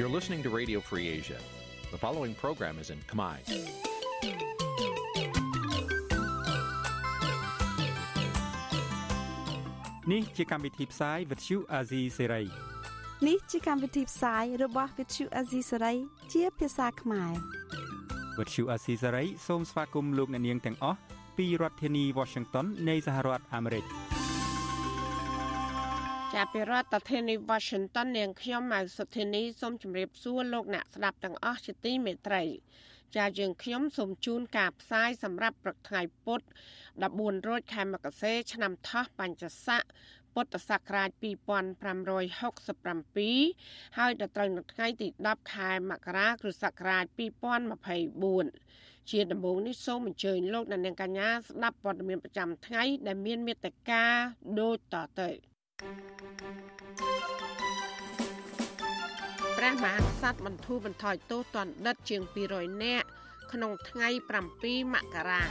[0.00, 1.36] You're listening to Radio Free Asia.
[1.90, 3.36] The following program is in Khmer.
[10.12, 12.46] នេះជាកម្មវិធីផ្សាយ Vuthu Azizi Serai
[13.28, 15.96] នេះជាកម្មវិធីផ្សាយរបស់ Vuthu Azizi Serai
[16.32, 17.32] ជាភាសាខ្មែរ
[18.38, 20.98] Vuthu Azizi Serai សូមស្វាគមន៍លោកអ្នកនាងទាំងអស់
[21.36, 23.84] ពីរដ្ឋធានី Washington នៃសហរដ្ឋអាមេរិក
[26.36, 32.42] ចាប់ពីរដ្ឋធានី Washington នាងខ្ញុំម៉ៅសុធានីសូមជម្រាបសួរលោកអ្នកស្ដាប់ទាំងអស់ជាទីមេត្រី
[33.16, 36.46] ចាយើងខ្ញុំសូមជូនការផ្សាយសម្រាប់ព្រឹកថ្ងៃពុទ្ធ
[36.96, 39.82] 14រោចខែមករាឆ្នាំថោះបัญចស័ក
[40.34, 47.04] ពុទ្ធសករាជ2567ហើយដល់ត្រូវនៅថ្ងៃទី10ខែមករាគ្រិស្តសករាជ
[47.92, 54.04] 2024ជាដំបូងនេះសូមអញ្ជើញលោកអ្នកនាងកញ្ញាស្ដាប់ព័ត៌មានប្រចាំថ្ងៃដែលមានមេត្តា
[54.60, 55.30] ដូចតទៅ
[59.58, 63.06] ព្រះមហាក្សត្របន្ធូរបន្ថយទោសទណ្ឌិតជាង200នាក់
[63.52, 64.08] ក្នុងថ្ងៃ
[64.50, 65.42] 7មករា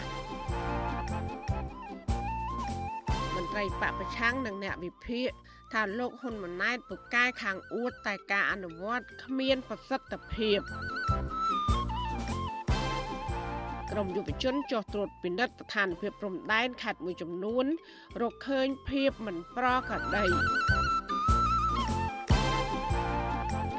[3.36, 5.30] មន្ត្រីបពប្រឆាំងនិងអ្នកវិភាគ
[5.74, 10.60] ថាលោកហ៊ុនម៉ាណែតពូកែខាងអួតតែការអនុវត្តគ្មានប្រសិទ្ធភាព
[13.92, 17.66] ក្រមយុវជនចោះត្រួតពិនិត្យស្ថានភាពព្រំដែនខេត្តមួយចំនួន
[18.22, 20.26] រកឃើញភាពមិនប្រក្រតី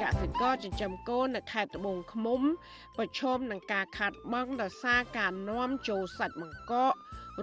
[0.01, 2.41] កសិករចិញ្ចឹមគោនៅខេត្តត្បូងឃ្មុំ
[2.97, 6.93] ប្រឈមនឹងការខាត់បងដោយសារការនាំចូលសាច់បង្កក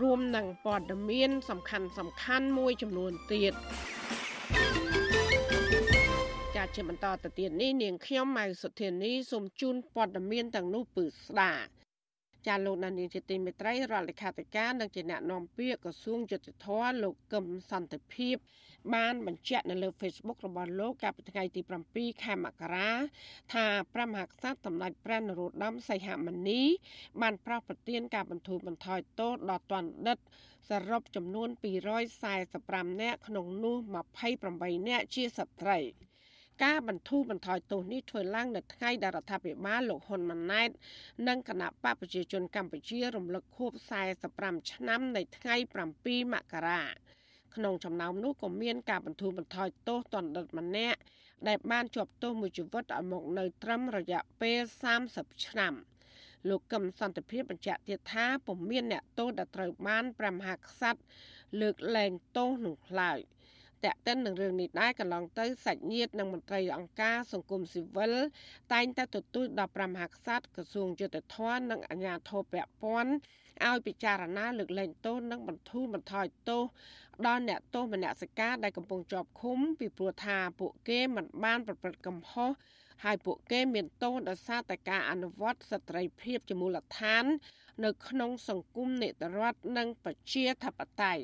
[0.02, 3.52] រួមនឹងព័ត៌មាន សំខាន់សំខាន់មួយចំនួនទៀត
[6.56, 11.77] ចាជាបន្តទៅទៀតនេះនាងខ្ញុំម៉ៅសុធានីសូមជូនព័ត៌មានទាំងនោះពឺស្ដាប់
[12.48, 18.36] ចាលោកដានីជាទីមេត្រីរដ្ឋលេខាធិការនិងជាអ្នកនាំពាក្យក្រសួងយុតិធម៌លោកកឹមសន្តិភាព
[18.94, 21.60] បានបញ្ជាក់នៅលើ Facebook របស់លោកកាលពីថ្ងៃទី
[21.92, 22.90] 7ខែមករា
[23.52, 26.62] ថាព្រះមហាក្សត្រសម្ដេចព្រះនរោត្តមសីហមុនី
[27.22, 30.18] បានប្រោសប្រទានការបន្ធូរបន្ថយទោសដល់ទណ្ឌិត
[30.68, 31.48] សរុបចំនួន
[32.24, 33.76] 245នាក់ក្នុងនោះ
[34.34, 35.78] 28នាក់ជាស្ត្រី
[36.64, 40.70] ការបន្ធូរបន្ថយទោសនេះធ្វើឡើងនៅថ្ងៃដែលរដ្ឋាភិបាលលោកហ៊ុនម៉ាណែត
[41.28, 43.72] និងគណៈបកប្រជាជនកម្ពុជារំលឹកខួប
[44.20, 45.54] 45ឆ្នាំនៃថ្ងៃ
[45.94, 46.82] 7មករា
[47.54, 50.98] ក្នុងចំណោមនោះក៏មានការបន្ធូរបន្ថយទោសទណ្ឌិតម្នាក់
[51.48, 54.60] ដែលបានជាប់ទោសមួយជីវិតឲ្យមកនៅត្រឹមរយៈពេល
[55.02, 55.74] 30ឆ្នាំ
[56.48, 61.00] លោកកឹមសន្តិភាពបញ្ជាក់ទៀតថាពុំមានអ្នកទោសដែលត្រូវបានព្រះមហាក្សត្រ
[61.60, 63.18] លើកលែងទោសនោះឡើយ។
[63.84, 68.14] តែកតិននឹងរឿងនេះដែរកន្លងទៅសាច់ញាតិនិងមន្ត្រីអង្គការសង្គមស៊ីវិល
[68.72, 73.12] តែងតែទទូចដល់ព្រះមហាក្សត្រក្រសួងយុតិធធននិងអាជ្ញាធរពាក់ព័ន្ធ
[73.66, 76.62] ឲ្យពិចារណាលើកលែងទោសនិងបន្ធូរបន្ថយទោស
[77.26, 82.50] ដល់អ្នកទោសមនសិការដែលកំពុងជាប់ឃុំពីព្រោះថាពួកគេមិនបានប្រព្រឹត្តកំហុស
[83.04, 87.24] ហើយពួកគេមានទោសដោយសារតែការអនុវត្តសិទ្ធិភាពជាមូលដ្ឋាន
[87.84, 91.22] នៅក្នុងសង្គមនេតរដ្ឋនិងប្រជាធិបតេយ្យ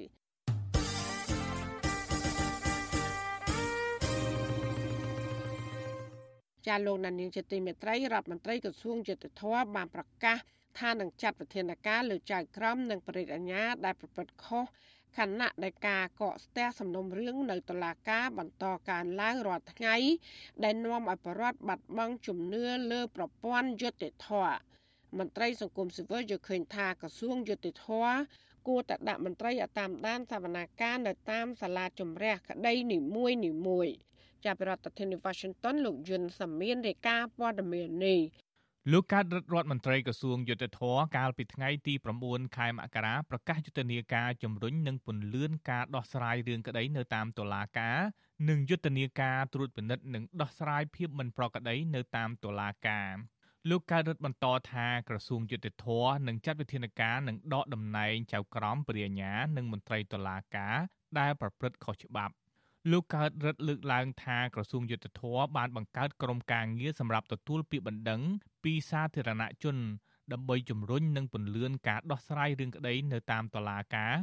[6.66, 10.38] ចាលោកណានៀងជាទីមេត្រីរដ្ឋមន្ត្រីក្រសួងយុទ្ធភ័ពបានប្រកាស
[10.78, 14.64] ថានឹងចាត់វិធានការលើចៅក្រមនិងបរិយាអាញាដែលប្រព្រឹត្តខុស
[15.16, 19.96] ខណៈដែលការកកស្ទះសំណុំរឿងនៅតុលាការបន្តកើនឡើងរាល់ថ្ងៃ
[20.64, 24.56] ដែលនាំឲ្យបរដ្ឋបាត់បង់ជំនឿលើប្រព័ន្ធយុត្តិធម៌
[25.18, 28.16] មន្ត្រីសង្គមស៊ីវិលយល់ឃើញថាក្រសួងយុត្តិធម៌
[28.68, 33.88] គួរតែដាក់មន្ត្រីឲ្យតាមដានសវនាការនៅតាមសាលាជំរះក្តីនីមួយនីមួយ
[34.44, 38.20] ចាប់ពីរដ្ឋធានី Washington លោកយុនសាមៀនរាយការណ៍ព័ត៌មាននេះ
[38.92, 41.94] លោកកើតរដ្ឋរដ្ឋមន្ត្រីក្រសួងយុទ្ធភ័ពកាលពីថ្ងៃទី
[42.24, 47.98] 9ខែមករាប្រកាសយុទ្ធនាការជំរុញនិងពន្លឿនការដោះស្រាយរឿងក្តីនៅតាមតុលាការ
[48.48, 53.10] និងយុទ្ធនាការត្រួតពិនិត្យនិងដោះស្រាយភាពមិនប្រក្រតីនៅតាមតុលាការ
[53.70, 60.76] លោកកើតរដ្ឋបន្តថាក្រសួងយុទ្ធភ័ពនឹងចាត់វិធានការនិងដកតំណែងចៅក្រមព្រះញ្ញានិងមន្ត្រីតុលាការ
[61.18, 62.34] ដែលប្រព្រឹត្តខុសច្បាប់
[62.90, 68.20] លោកកើតរិទ្ធលើកឡើងថាក្រសួងយុទ្ធភ័ពបានបង្កើតក្រុមការងារសម្រាប់ទទួលពាក្យបណ្ដឹង
[68.64, 69.76] ពីសាធារណជន
[70.32, 74.14] ដើម្បីជំរុញនិងពន្លឿនការដោះស្រាយរឿងក្តីនៅតាមតុលាការ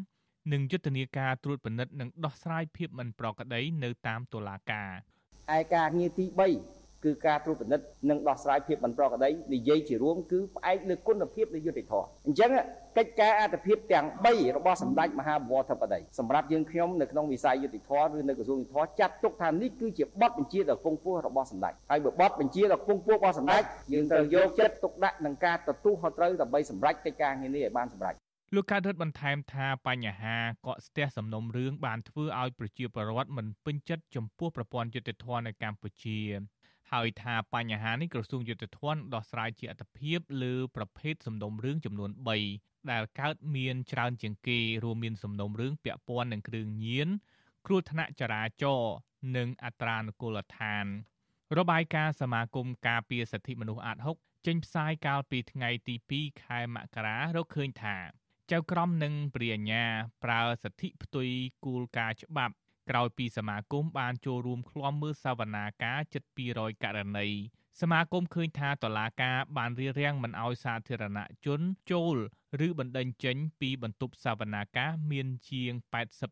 [0.52, 4.92] និងយុទ្ធនាការត្រួតពិនិត្យនិងដោះស្រាយភាពមិនប្រក្រតីនៅតាមតុលាការ
[5.58, 12.50] ឯការងារទី3 គឺការត្រួតពិនិត្យនិងដោះស្រាយភាពមិនប្រក្រតីនិយាយជារួមគឺផ្អែកលើគុណភាពនៃយុត្តិធម៌អញ្ចឹង
[12.98, 23.64] កិច្ចការអត្ថភាពទាំង3របស់សម្ដេចមហាបវរធិបតីសម្រាប់យើងខ្ញុំនៅក្នុងវិស័យយុត្តិធម៌ឬនៅក្រសួងយុត្តិធម៌ចាត់ទុកថានេះគឺជាបទបញ្ជាដ៏គង់ពោះរបស់សម្ដេចហើយបើបទបញ្ជាដ៏គង់ពោះរបស់សម្ដេច
[23.94, 28.16] យើងត្រូវយកចិត្តទុកដាក់នឹងការទទួលខុសត្រូវដើម្បីសម្រេចកិច្ចការងារនេះឲ្យបានសម្រេច
[28.56, 30.38] លោកកើតរិទ្ធបន្ថែមថាបញ្ហា
[30.68, 36.20] កកស្ទះសំណុំរឿងបានធ្វើឲ្យប្រជាពលរដ្ឋមិនពេញចិត្តចំពោះប្រព័ន្ធយុត្តិធម៌នៅកម្ពុជា
[36.92, 42.12] ហើយថាបញ្ហានេះក្រសួងយុតិធធនដោះស្រាយជាអត្តភាពលើប្រភេទសំណុំរឿងចំនួន
[42.50, 47.10] 3ដែលកើតមានច្រើនជាងគេរួមមានសំណុំរឿងពាក់ព័ន្ធនឹងគ្រឿងញៀន
[47.66, 48.96] គ្រោះថ្នាក់ចរាចរណ៍
[49.36, 50.86] និងអត្រានុកូលដ្ឋាន
[51.58, 57.98] របាយការណ៍សមាគមការពារសិទ្ធិមនុស្សអាត6ចេញផ្សាយកាលពីថ្ងៃទី2ខែមករារកឃើញថា
[58.52, 59.84] ចៅក្រមនិងព្រាជ្ញា
[60.24, 61.30] ប្រើសិទ្ធិផ្ទុយ
[61.66, 62.56] គូលការច្បាប់
[62.92, 66.24] ក្រោយពីសមាគមបានចូលរួមឃ្លាំមើលសវនាការជិត
[66.54, 67.28] 200ករណី
[67.82, 71.62] សមាគមឃើញថាតឡាការបានរៀបរៀងមិនអោយសាធារណជន
[71.92, 72.16] ចូល
[72.68, 75.74] ឬបណ្ដឹងចេញពីបន្ទប់សវនាការមានជាង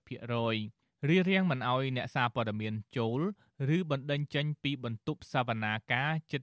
[0.08, 3.20] 80%រៀបរៀងមិនអោយអ្នកសារព័ត៌មានចូល
[3.76, 6.42] ឬបណ្ដឹងចេញពីបន្ទប់សវនាការជិត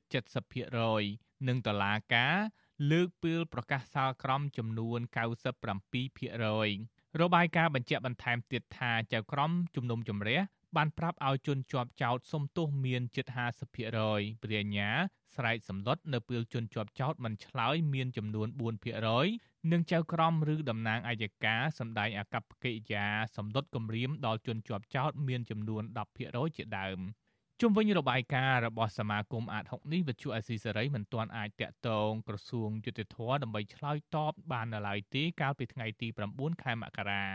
[0.69, 2.37] 70%និងតឡាការ
[2.91, 10.41] លើកពីលប្រកាសសាលក្រមចំនួន97% របាយការណ៍បញ្ជាក់បន្ថែមទៀតថាចៅក្រមជំនុំជម្រះ
[10.77, 13.27] បានប្រាប់ឲ្យជនជាប់ចោតសុំទោសមានជិត
[13.85, 14.91] 50%ព្រាញ្ញា
[15.35, 18.49] ស្រែកសម្លុតនៅពេលជនជាប់ចោតមិនឆ្លើយមានចំនួន
[19.11, 25.83] 4%និងចៅក្រមឬតំណាងអัยការសម្ដែងអកប្បកិរិយាសម្លុតគម្រាមដល់ជនជាប់ចោតមានចំនួន
[26.21, 27.01] 10%ជាដើម។
[27.63, 37.27] ជុំវិញរបាយការណ៍របស់សមាគមអាត6នេះវិទ្យុអេស៊ីសេរីមិនទាន់អាចតាក់ទងក្រសួងយុតិធធដើម្បីឆ្លើយតបបាននៅឡើយទេកាលពីថ្ងៃទី9ខែមករា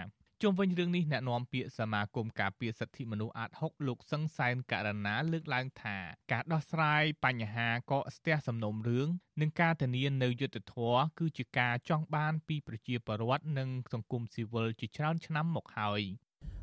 [0.41, 5.97] ជុំវិញរឿងនេះអ្នកនាំពាក្យសមាគមការពារសិទ្ធិមនុស្សអាត6លោកសឹងសែនករណាលើកឡើងថា
[6.31, 9.07] ការដោះស្រាយបញ្ហាកកស្ទះសំណុំរឿង
[9.41, 16.03] និងការធានានៅយុត្តិធម៌គឺជាការចង់បានពីប្រជាពលរដ្ឋនិងសង្គមស៊ីវិលជាច្រើនឆ្នាំមកហើយ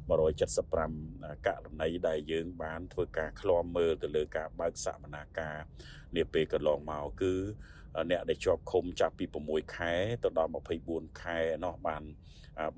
[0.09, 5.57] 175ករណីដែលយើងបានធ្វើការឃ្លាំមើលទៅលើការបើកសវនាការ
[6.17, 7.35] នាពេលកន្លងមកគឺ
[8.11, 9.93] អ្នកដែលជាប់ឃុំចាប់ពី6ខែ
[10.25, 10.51] ទៅដល់
[10.87, 12.03] 24ខែនោះបាន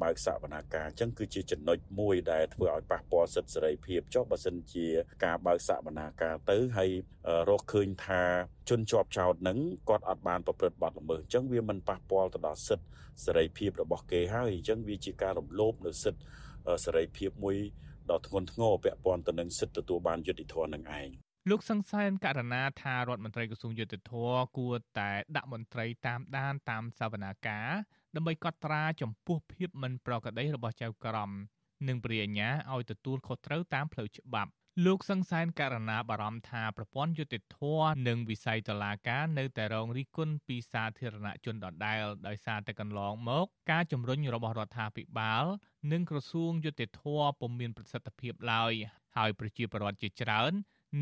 [0.02, 4.86] បើកសវនាការអញ្ចឹងគឺជាចំណុចមួយដែលធ្វើឲ្យប៉ះពាល់សិទ្ធិសេរីភាពចុះបើសិនជា
[5.24, 6.90] ការបើកសវនាការទៅហើយ
[7.48, 8.22] រកឃើញថា
[8.70, 12.86] ជនជាប់ចោតនឹងគាត់អត់បានប្រព្រឹត្តបទល្មើសអញ្ចឹងវាមិនប៉ះពាល់ទៅដល់សិទ្ធិ
[13.24, 16.22] សេរីភាពរបស់គេហើយអញ្ចឹងវាជាការរំលោភនៅសិទ្ធិ
[16.84, 17.56] សេរីភាពមួយ
[18.10, 21.08] ដ៏ធ្ងន់ធ្ងរពាក់ព័ន្ធទៅនឹងសិទ្ធិទទួលបានយុត្តិធម៌នឹងឯង
[21.50, 24.12] លោកសង្សានករណីថារដ្ឋមន្ត្រីក្រសួងយុតិធធ
[24.56, 27.68] គួរតែដាក់មន្ត្រីតាមដានតាមសវនាការ
[28.14, 31.30] ដើម្បីកត់ត្រាចំពោះភាពមិនប្រក្រតីរបស់ចៅក្រម
[31.88, 34.50] និងព្រាញ្ញាឲ្យទទួលខុសត្រូវតាមផ្លូវច្បាប់
[34.84, 37.58] លោកសង្សានករណីបារម្ភថាប្រព័ន្ធយុតិធធ
[38.08, 45.44] និងវិស័យតុលាការនៅតែរងរិះគន់ពីសាធារណជនដដែលដោយសារតែកន្លងមក ការជំរុញរបស់រដ្ឋាភិបាល
[45.92, 47.02] និងក្រសួងយុតិធធ
[47.40, 48.72] ពុំមានប្រសិទ្ធភាពឡើយ
[49.16, 50.52] ហើយប្រជាពលរដ្ឋជាច្រើន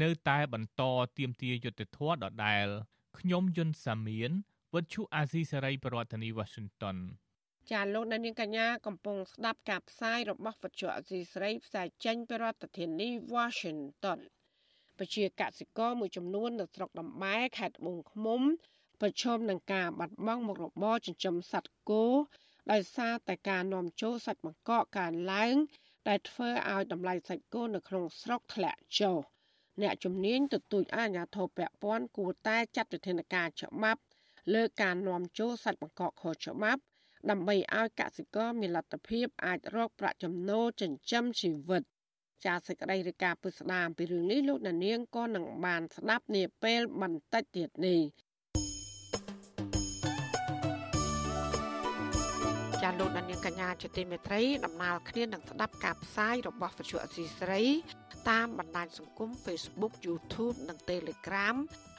[0.03, 0.83] នៅតែបន្ត
[1.19, 2.67] ទាមទារយុតិធធដដែល
[3.19, 4.31] ខ្ញុំយុនសាមៀន
[4.75, 6.97] វិទ្យុអាស៊ីសេរីប្រធានាធិបតី Washington
[7.73, 14.19] ចាលោកនាងកញ្ញាកំពុងស្ដាប់ការផ្សាយរបស់វិទ្យុអាស៊ីសេរីផ្សាយចេញពីរដ្ឋធានី Washington
[14.99, 18.41] ពជាកសិករមួយចំនួននៅស្រុកដំបែខេត្តត្បូងឃ្មុំ
[19.01, 22.05] ប្រឈមនឹងការបាត់បង់មុខរបរចិញ្ចឹមសត្វគោ
[22.73, 25.55] ដោយសារតែការនាំចូលសាច់បង្កកកើនឡើង
[26.09, 29.19] ដែលធ្វើឲ្យតម្លៃសាច់គោនៅក្នុងស្រុកធ្លាក់ចុះ
[29.83, 34.01] អ្នកជំនាញទទូចអាជ្ញាធរពាក់ព័ន្ធគួរតែចាត់វិធានការច្បាប់
[34.55, 36.83] លើការនាំចូលសាច់បង្កកខុសច្បាប់
[37.31, 41.83] ដើម្បីឲ្យកសិករមានលទ្ធភាពអាចរកប្រាក់ចំណូលចិញ្ចឹមជីវិត
[42.45, 48.01] ចាសសេចក្តីរាយការណ៍ពិស្ដាមពីរឿងនេះលោកនាងក៏នឹងបានស្ដាប់នាពេលបន្តិចទៀតនេះ
[52.83, 57.63] ចាលោកនាងកញ្ញាជាទីមេត្រីដំណើរគ្នានឹងស្ដាប់ការផ្សាយរបស់វិទ្យុអសីស្រី
[58.31, 61.57] តាមបណ្ដាញសង្គម Facebook YouTube និង Telegram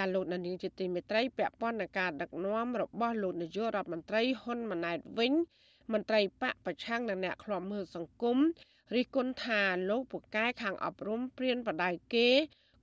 [0.00, 5.32] ចាលោកនាយកជាទីមេត្រីពាក់ព័ន្ធនឹងការដឹកនាំរបស់លោកនាយករដ្ឋមន្ត្រីហ៊ុនម៉ាណែតវិញ
[5.92, 8.38] មន្ត្រីបកប្រឆាំងនិងអ្នកខ្លាំមើលសង្គម
[8.94, 12.28] រិះគន់ថាលោកពូកែខាងអប់រំព្រៀនបដៅគេ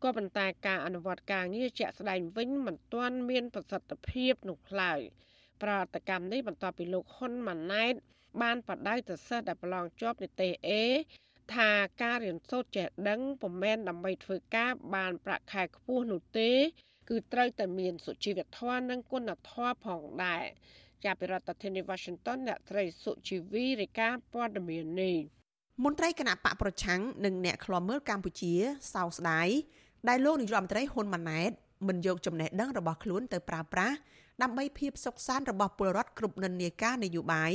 [0.04, 5.00] ក៏ប៉ុន្តែការអនុវត្តការងារជាក់ស្ដែងវិញមិនទាន់មានប្រសិទ្ធភាពនោះឡើយ
[5.64, 7.94] ប្រតិកម្មនេះបន្ទាប់ពីលោកហ៊ុនម៉ាណែត
[8.42, 10.70] បានបដៅទៅសិស្សដែលប្រឡងជាប់និទេស A
[11.56, 11.72] ថា
[12.02, 16.52] ការរៀនសូត្រចេះដឹងពុំមែនដើម្បីធ្វើការបានប្រាក់ខែខ្ពស់នោះទេ
[17.10, 20.46] គឺត្រូវតែមានសុជីវធម៌និងគុណធម៌ផងដែរ
[21.06, 25.16] ចាប់ពីរដ្ឋធានី Washington អ្នកត្រីសុជីវីរាយការណ៍ព័ត៌មាននេះ
[25.84, 28.54] មន្ត្រីគណៈបកប្រឆាំងនិងអ្នកខ្លាំមើលកម្ពុជា
[28.94, 29.48] សោកស្ដាយ
[30.10, 31.52] ដែលលោកនាយរដ្ឋមន្ត្រីហ៊ុនម៉ាណែត
[31.88, 33.96] មិនយកចំណេះដឹងរបស់ខ្លួនទៅប្រើប្រាស់
[34.42, 37.52] ដើម្បីភាពសុខសាន្តរបស់ពលរដ្ឋគ្រប់និន្នាការនយោបាយ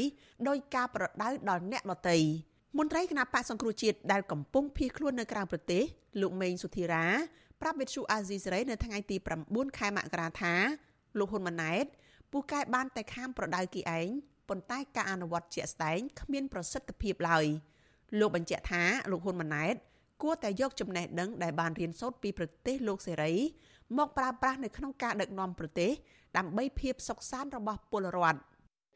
[0.49, 2.19] ដោយការប្រដៅដល់អ្នកដទៃ
[2.79, 5.83] មន្ត្រីគណៈបកសង្គ្រោះជាតិដែលកំពុងភៀសខ្លួននៅក្រៅប្រទេស
[6.21, 7.07] លោកមេងសុធីរា
[7.63, 9.17] ប្រាប់វិទ្យុអាស៊ីសេរីនៅថ្ងៃទី
[9.47, 10.55] 9ខែមករាថា
[11.19, 11.85] លោកហ៊ុនម៉ាណែត
[12.33, 14.09] ពូកែបានតែខាមប្រដៅគីឯង
[14.49, 17.47] ប៉ុន្តែការអនុវត្តជាក់ស្ដែងគ្មានប្រសិទ្ធភាពឡើយ
[18.21, 19.75] លោកបញ្ជាក់ថាលោកហ៊ុនម៉ាណែត
[20.23, 23.33] គួរតែយកចំណេះដឹងដែលបានរៀនសូត្រពីប្រទេសលោកសេរី
[23.99, 25.91] មកប្រើប្រាស់នៅក្នុងការដឹកនាំប្រទេស
[26.37, 28.41] ដើម្បីភាពសុខសាន្តរបស់ពលរដ្ឋ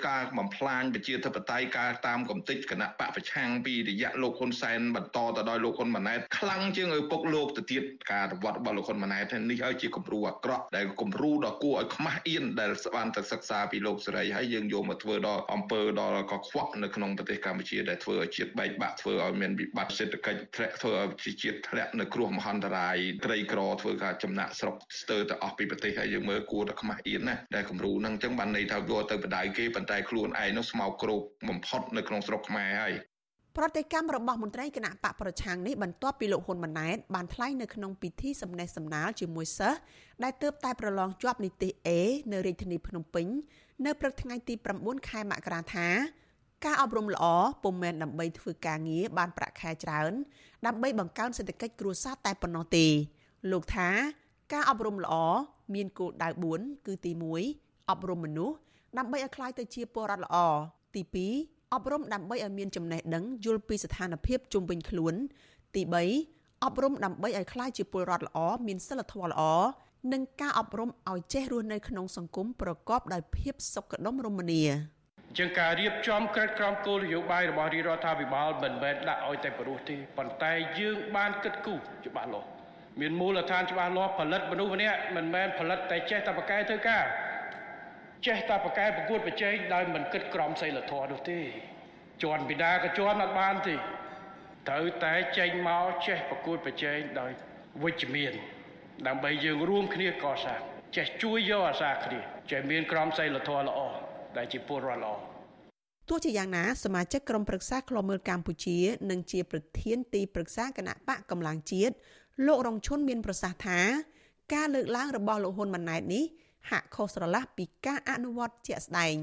[0.06, 32.94] ការបំផ្លាញប្រជាធិបតេយ្យការតាមកំតិចគណៈបកប្រឆាំងពីរយៈលោកហ៊ុនសែនបន្តទៅដល់លោកហ៊ុនម៉ាណែតខ្លាំងជាងឪពុកលោកទៅទៀតការរវត្តរបស់លោកហ៊ុនម៉ាណែតនេះហើយជាគំរូអាក្រក់ដែលគំរូដ៏គួរឲ្យខ្មាស់អៀនដែលបានទៅសិក្សាពីលោកសេរីហើយយើងយកមកធ្វើដល់អង្គើដល់កខ្វក់នៅក្នុងប្រទេសកម្ពុជាដែលធ្វើឲ្យជាតិបែកបាក់ធ្វើឲ្យមានវិបត្តិសេដ្ឋកិច្ចធ្លាក់ធ្វើឲ្យជាតិធ្លាក់នៅគ្រោះមហន្តរាយក្រីក្រធ្វើការចំណាក់ស្រុកស្ទើរទៅអស់ពីប្រទេសហើយយើងមើលគួរតែខ្មាស់អៀនណាដែលគំរូហ្នឹងអញ្ចឹងបានន័យថាយកទៅបដៅគេប៉ុន្តែខ្លួនឯងនោះស្មោកគ្រោកបំផុតនៅក្នុងស្រុកខ្មែរហើយ
[33.56, 39.78] ប្រតិកម្មរបស់មន្ត្រីគណៈបកប្រឆាំងនេះបន្ទាប់ពីលោកហ៊ុនម៉ាណែតបានថ្លែងនៅក្នុងពិធីសម្ដែងសម្ដាលជាមួយសិស្ស
[40.22, 41.88] ដែលទើបតែប្រឡងជាប់នីតិ A
[42.32, 43.26] នៅរាជធានីភ្នំពេញ
[43.86, 45.88] នៅព្រឹកថ្ងៃទី9ខែមករាថា
[46.64, 47.24] ការអប់រំល្អ
[47.64, 50.12] ពុំមែនដើម្បីធ្វើការងារបានប្រាក់ខែច្រើន
[50.66, 52.86] ដើម្បីបង្កើនសេដ្ឋកិច្ចគ្រួសារតែប៉ុណ្ណោះទេ
[53.50, 53.88] លោកថា
[54.52, 55.14] ការអប់រំល្អ
[55.74, 56.28] មានគោលដៅ
[56.58, 57.12] 4គឺទី
[57.50, 58.56] 1អប់រំមនុស្ស
[58.97, 60.37] ដើម្បីឲ្យคล้ายទៅជាពលរដ្ឋល្អ
[60.95, 61.03] ទី
[61.39, 65.13] 2អប់រំដើម្បីឲ្យមានចំណេះដឹងយល់ពីស្ថានភាពជុំវិញខ្លួន
[65.75, 65.81] ទី
[66.23, 69.43] 3អប់រំដើម្បីឲ្យคล้ายជាពលរដ្ឋល្អមានសិលធម៌ល្អ
[70.13, 74.63] និងការអប់រំឲ្យចេះរស់នៅក្នុងសង្គមប្រកបដោយភាពសុខដុមរមនា
[75.37, 82.47] ជាងការរៀបចំក្រិតក្រមគោលនយោបាយរបស់រាជរដ្ឋាភិបាលមិនមែនដាក់ឲ្យតែព្រោះទេប៉ុន្តែយើងបានគិតគូរច្បាស់លាស់
[82.99, 87.03] មានមូលដ្ឋានច្បាស់លាស់ផលិតមនុស្សម្នាក់មិនមែនផលិតតែចេះតែបកកែធ្វើការ
[88.26, 91.40] ចេះតែប្រកែប្រកួតប្រជែងដោយមិនគិតក្រមសីលធម៌នោះទេ
[92.22, 93.74] ជន់ពីដាក៏ជន់អត់បានទេ
[94.68, 97.30] ត្រូវតែចេញមកចេះប្រកួតប្រជែងដោយ
[97.82, 98.32] វិជ្ជមាន
[99.06, 100.60] ដើម្បីយើងរួមគ្នាកសាង
[100.96, 102.20] ចេះជួយយកអាសាគ្នា
[102.50, 103.78] ចេះមានក្រមសីលធម៌ល្អ
[104.36, 105.14] ដែលជាពលរដ្ឋល្អ
[106.08, 108.78] ទោះជាយ៉ាងណាសមាជិកក្រុមប្រឹក្សាឃ្លាំមើលកម្ពុជា
[109.10, 111.94] និងជាប្រធានទីប្រឹក្សាគណៈបកកម្លាំងជាតិ
[112.46, 113.80] លោករងឈុនមានប្រសាសន៍ថា
[114.54, 116.24] ការលើកឡើងរបស់លោកហ៊ុនម៉ាណែតនេះ
[116.70, 119.14] ហាក់ខុសស្រឡះពីការអនុវត្តជាក់ស្ដែង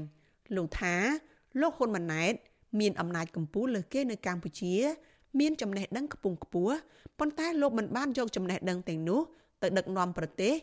[0.56, 0.94] លោកថា
[1.60, 2.34] លោកហ៊ុនម៉ាណែត
[2.80, 4.74] មានអំណាចកម្ពុជាលើសគេនៅកម្ពុជា
[5.40, 6.74] មានចំណេះដឹងខ្ពង់ខ្ពស់
[7.18, 9.20] ប៉ុន្តែលោកមិនបានយកចំណេះដឹងទាំងនោះ
[9.62, 10.54] ទៅដឹកនាំប្រទេស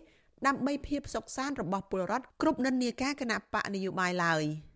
[0.47, 4.45] ដើម្បីភាពសុខសាន្តរបស់ពលរដ្ឋគ្រប់និន្នាការគណៈបកនយោបាយឡើយ។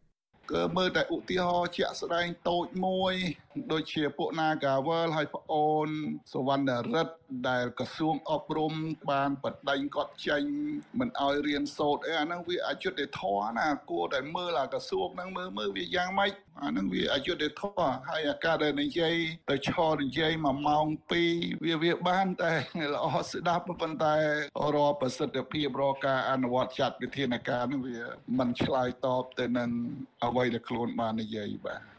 [0.51, 3.13] គឺមើលតែឧទាហរណ៍ជាក់ស្ដែងតូចមួយ
[3.71, 5.87] ដូចជាពួក Nagawal ហើយប្អូន
[6.33, 7.15] សវណ្ណរិទ្ធ
[7.49, 8.73] ដែលក្រសួងអប់រំ
[9.11, 10.43] បានបដិញគាត់ចេញ
[10.99, 16.31] មិនឲ្យរៀនសូត្រអីអាហ្នឹងវាអយុត្តិធម៌ណាគួរតែមើលអាក្រសួងហ្នឹងមើលមើលវាយ៉ាងម៉េច
[16.61, 19.15] អាហ្នឹងវាអយុត្តិធម៌ហើយអាការដែលនិយាយ
[19.49, 20.85] ទៅឈរនិយាយ1ម៉ោង
[21.25, 22.53] 2វាវាបានតែ
[22.93, 24.15] ល្អស្ដាប់ប៉ុន្តែ
[24.75, 27.99] រកប្រសិទ្ធភាពរកការអនុវត្តចាត់វិធានការហ្នឹងវា
[28.39, 29.69] មិនឆ្លើយតបទៅនឹង
[30.25, 31.94] អ្វីដែលខ្លួនបាននិយាយបាទ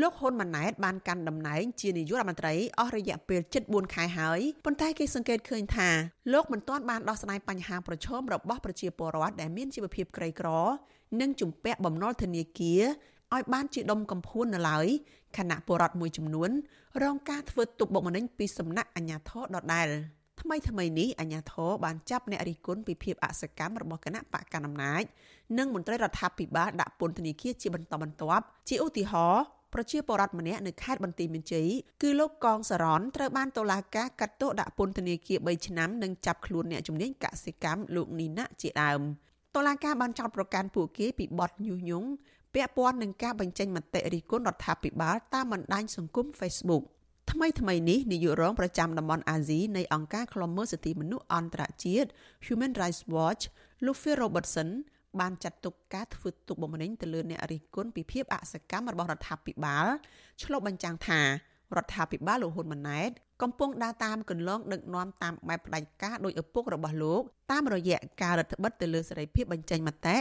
[0.00, 5.88] លោកហ៊ុនម៉ាណែតបានកាន់តំណែងជានាយករដ្ឋមន្ត្រីអស់រយៈពេល74ខែហើយប៉ុន្តែគេសង្កេតឃើញថា
[6.32, 10.48] លោកមិនទាន់បានដោះស្រាយបញ្ហាប្រឈមរបស់ប្រជាពលរដ្ឋដែលមានជីវភាពក្រីក្រ
[11.20, 12.82] និងជំពាក់បំណុលធនាគារ
[13.34, 14.86] ឲ្យបានជាដុំកំភួននៅឡើយ
[15.38, 16.50] ខណៈពលរដ្ឋមួយចំនួន
[17.02, 19.88] រងការធ្វើទុកបុកម្នេញពីសំណាក់អាជ្ញាធរដដែល
[20.40, 25.02] ថ្មីថ្មីនេះអាជ្ញាធរបានចាប់អ្នករិះគន់ពីភាពអសកម្មរបស់គណៈបកកណ្ដាលអំណាច
[25.58, 29.44] និងមន្ត្រីរដ្ឋាភិបាលដាក់ពន្ធនាគារជាបន្តបន្ទាប់ជាឧទាហរណ៍
[29.76, 31.68] ប្រជាពលរដ្ឋម្នាក់នៅខេត្តបន្ទាយមានជ័យ
[32.02, 39.00] គឺលោកកងសរនត្រូវបានតុលាការកាត់ទោសដាក់ពន្ធនាគារ3ឆ្នាំនិងចាប់ខ្លួនអ្នកជំនាញកសិកម្មលោកនីណាជាដើម
[39.56, 42.08] តុលាការបានចោទប្រកាន់ពួកគេពីបទញុះញង់
[42.54, 46.82] ពាក់ព័ន្ធនឹងការបញ្ចេញមតិរិះគន់រដ្ឋាភិបាលតាមបណ្ដាញសង្គម Facebook
[47.32, 52.08] ថ្មីថ្មីនេះនាយករងប្រចាំតំបន់អាស៊ីនៃអង្គការឃ្លាំមើលសិទ្ធិមនុស្សអន្តរជាតិ
[52.46, 53.42] Human Rights Watch
[53.84, 54.68] លោក Phil Robertson
[55.20, 59.86] បានចាត់ទុកការធ្វើទុកបុកម្នេញទៅលើអ្នករិះគន់ពីភាពអសកម្មរបស់រដ្ឋាភិបាល
[60.42, 61.20] ឆ្លុះបញ្ចាំងថា
[61.76, 63.10] រដ្ឋាភិបាលលោកហ៊ុនម៉ាណែត
[63.42, 70.16] កំពុងដើរតាមគន្លងដឹកនាំតាមបែបផ្ដាច់ការដោយឪពុករបស់លោកតាមរយៈការរដ្ឋបិទទៅលើសេរីភាពបញ្ចេញមតិ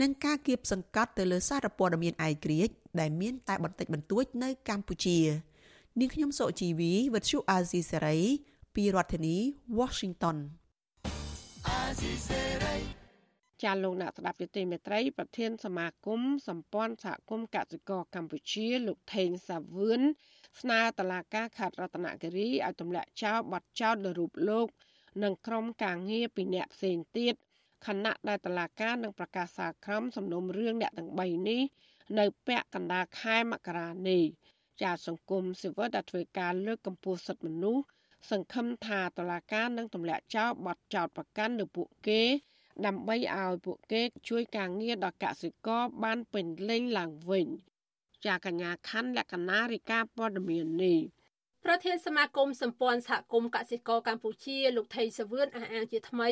[0.00, 5.18] និងការគៀបសង្កត់ទៅលើសារព័ត៌មានឯករាជ្យដែលមានតែបន្តិចបន្តួចនៅកម្ពុជា
[5.98, 8.18] នាងខ្ញុំសុជីវីវិទ្យុអាស៊ីសេរី
[8.74, 9.36] ពីរដ្ឋធានី
[9.78, 10.36] Washington
[11.68, 12.67] អាស៊ីសេរី
[13.62, 20.00] ចាលោកអ្នកស្ដាប់យុតិមេត្រី ប្រធានសមាគមសម្ព័ន្ធសហគមន៍កសិករកម្ពុជាលោកថេងសាវឿន
[20.60, 24.66] ស្នើតឡាការខេត្តរតនគិរីឲ្យទម្លាក់ចោលបទចោទលើរូបលោក
[25.22, 27.34] និងក្រុមការងារពីអ្នកផ្សេងទៀត
[27.86, 31.62] ខណៈដែលតឡាការនឹងប្រកាសសាលក្រមសំណុំរឿងអ្នកទាំង3នេះ
[32.18, 34.22] នៅពាក់កណ្ដាលខែមករានេះ
[34.82, 37.84] ចាសង្គមស៊ីវិលដែលធ្វើការលើកកម្ពស់សិទ្ធិមនុស្ស
[38.30, 42.22] សង្ឃឹមថាតឡាការនឹងទម្លាក់ចោលបទចោទប្រកាន់លើពួកគេ
[42.86, 47.46] ដើម្បីឲ្យពួកគេជួយការងារដល់កសិករបានពេញលេញឡើងវិញ
[48.26, 51.00] ចាកញ្ញាខណ្ឌលក្ខណារិកាព័ត៌មាននេះ
[51.64, 56.30] ប្រធានសមាគមសម្ព័ន្ធសហគមន៍កសិករកម្ពុជា លោកថៃសវឿនអះអាងជាថ្មី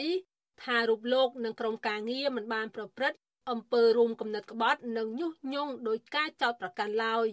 [0.63, 3.19] ថារូបលោកនិងក្រុមការងារមិនបានប្រព្រឹត្ត
[3.51, 7.29] អំពើរួមគំនិតក្បត់និងញុះញង់ដោយការចោទប្រកាន់ឡើយ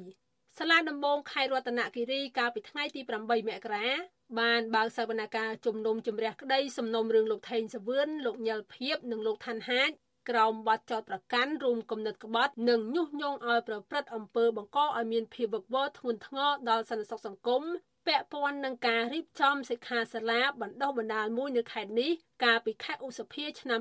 [0.58, 3.88] សាលាដំបងខេត្តរតនគិរីកាលពីថ្ងៃទី8មករា
[4.39, 9.91] បានបើកសវនកម្មជំនុំជម្រះក្តីសំណុំរឿងលោកថេងសវឿនលោកញ៉លភៀបនិងលោកឋានហាជ
[10.29, 17.63] ក្រោមបទចោទប្រកាន់រួមគំនិតក្បត់និងញុះញង់ឲ្យប្រព្រឹត្តអំពើបង្កឲ្យមានភាពវឹកវរធ្ងន់ធ្ងរដល់សន្តិសុខសង្គម
[18.07, 22.11] ពាក់ព័ន្ធនឹងការរៀបចំសិក្ខាសាលាបណ្ដុះបណ្ដាលមួយនៅខេត្តនេះ
[22.43, 23.79] កាលពីខែឧសភាឆ្នាំ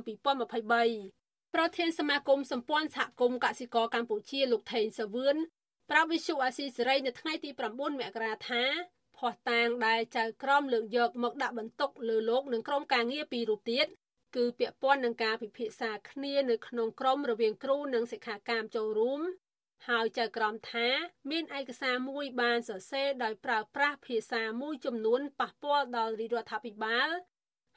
[0.56, 5.36] 2023ប្រធានសមាគមសម្ព័ន្ធសហគមន៍កសិករកម្ពុជាលោកថេងសាវឿន
[5.90, 8.64] ប្រាប់វិសុអាស៊ីសេរីនៅថ្ងៃទី9មករាថា
[9.22, 13.86] ភ័ស្តុតាងដែលចៅក្រមលើកយកមកដាក់បន្ទុកលើលោកនិងក្រុមការងារពីររូបទៀត
[14.36, 19.20] គឺពាក់ព័ន្ធនឹងការពិភាក្សាគ្នានៅក្នុងក្រុមរវាងគ្រូនិងសិក្ខាកាមចូលរួម
[19.88, 20.88] ហើយចៅក្រមថា
[21.30, 27.08] មានឯកសារមួយបានសរសេរដោយប្រើប្រាស់ភាសាមួយចំនួនប៉ះពាល់ដល់រដ្ឋាភិបាល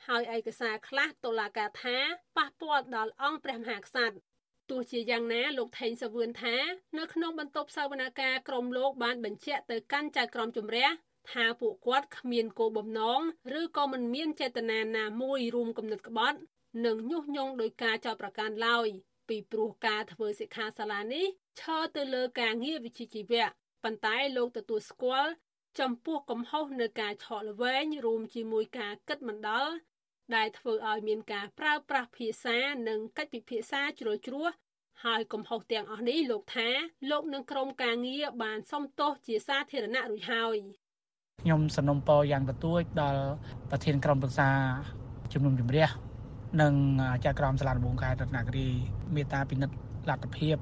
[0.08, 1.98] ហើយឯកសារខ្លះតុលាការថា
[2.38, 4.16] ប៉ះពាល់ដល់អង្គព្រះមហាក្សត្រ
[4.70, 6.56] ទោះជាយ៉ាងណាលោកថេងសវឿនថា
[6.98, 10.88] នៅក្នុងបន្ទប់សវនកម្មក្រមលោកបានបញ្ជាក់ទៅកាន់ចៅក្រមជំរះ
[11.32, 13.22] ថាពួកគាត់គ្មានគោលបំណង
[13.60, 16.38] ឬក៏មិនមានចេតនាណាមួយរួមគំនិតក្បត់
[16.86, 18.88] និងញុះញង់ដោយការចោទប្រកាន់ឡើយ
[19.30, 21.26] ពីព្រោះការធ្វើសិក្ខាសាលានេះ
[21.60, 23.46] ឈរទៅលើការងារវិជ្ជាជីវៈ
[23.84, 25.32] ប៉ុន្តែលោកទទួលស្គាល់
[25.80, 29.74] ចំពោះកំហុសនៅការឆក់ល្វែងរួមជាមួយការគិតមិនដល់
[30.36, 32.58] ដែលធ្វើឲ្យមានការប្រើប្រាស់ភាសា
[32.88, 34.48] និងកិច្ចពិភាក្សាជ្រុលជ្រោះ
[35.04, 36.70] ហើយកំហុសទាំងអស់នេះលោកថា
[37.10, 40.58] លោកនឹងក្រុមការងារបានសុំទោសជាសាធារណៈរួចហើយ
[41.42, 43.22] ខ្ញុំសនំពរយ៉ាងទទួចដល់
[43.70, 44.50] ប្រធានក្រុមប្រឹក្សា
[45.34, 45.88] ជំនុំជម្រះ
[46.62, 46.74] និង
[47.26, 48.68] ចៅក្រមសាលាដំបងខេត្តរតនគិរី
[49.16, 49.76] មេត្តាពិនិត្យ
[50.10, 50.58] លទ្ធភាព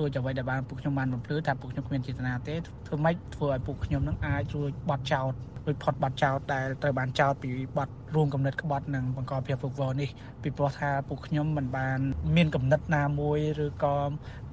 [0.00, 2.54] ដោយអ្វីដែលបានពួកខ្ញុំបានបំភ្លឺថាពួកខ្ញុំគ្មានចេតនាទេ
[2.86, 5.32] ធ្វើម៉េចធ្វើឲ្យពួកខ្ញុំនឹងអាចរួចបត់ចោត
[5.66, 10.10] រួចផុតបត់ចោតដែលត្រូវបានចោតពីបត់រួមកំណត់ក្បត់និងបង្កភាពវឹកវរនេះ
[10.42, 11.98] ពីព្រោះថាពួកខ្ញុំមិនបាន
[12.36, 13.96] មានកំណត់ណាមួយឬក៏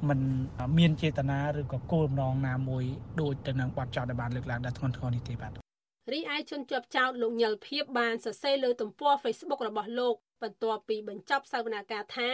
[0.07, 0.19] មិន
[0.77, 2.83] មានចេតនាឬក៏គោលបំណងណាមួយ
[3.21, 5.51] ដូចទៅនឹងបត់ចោតដែលបានលើកឡើងដល់ធ្ងន់ធ្ងរនេះទេបាទ
[6.13, 12.29] រីឯជនជាប់ចោតលោកញិលភៀបបានសរសេរលើទំព័រ Facebook របស់លោកបន្ទាប់ពីបញ្ចប់សវនកម្មថា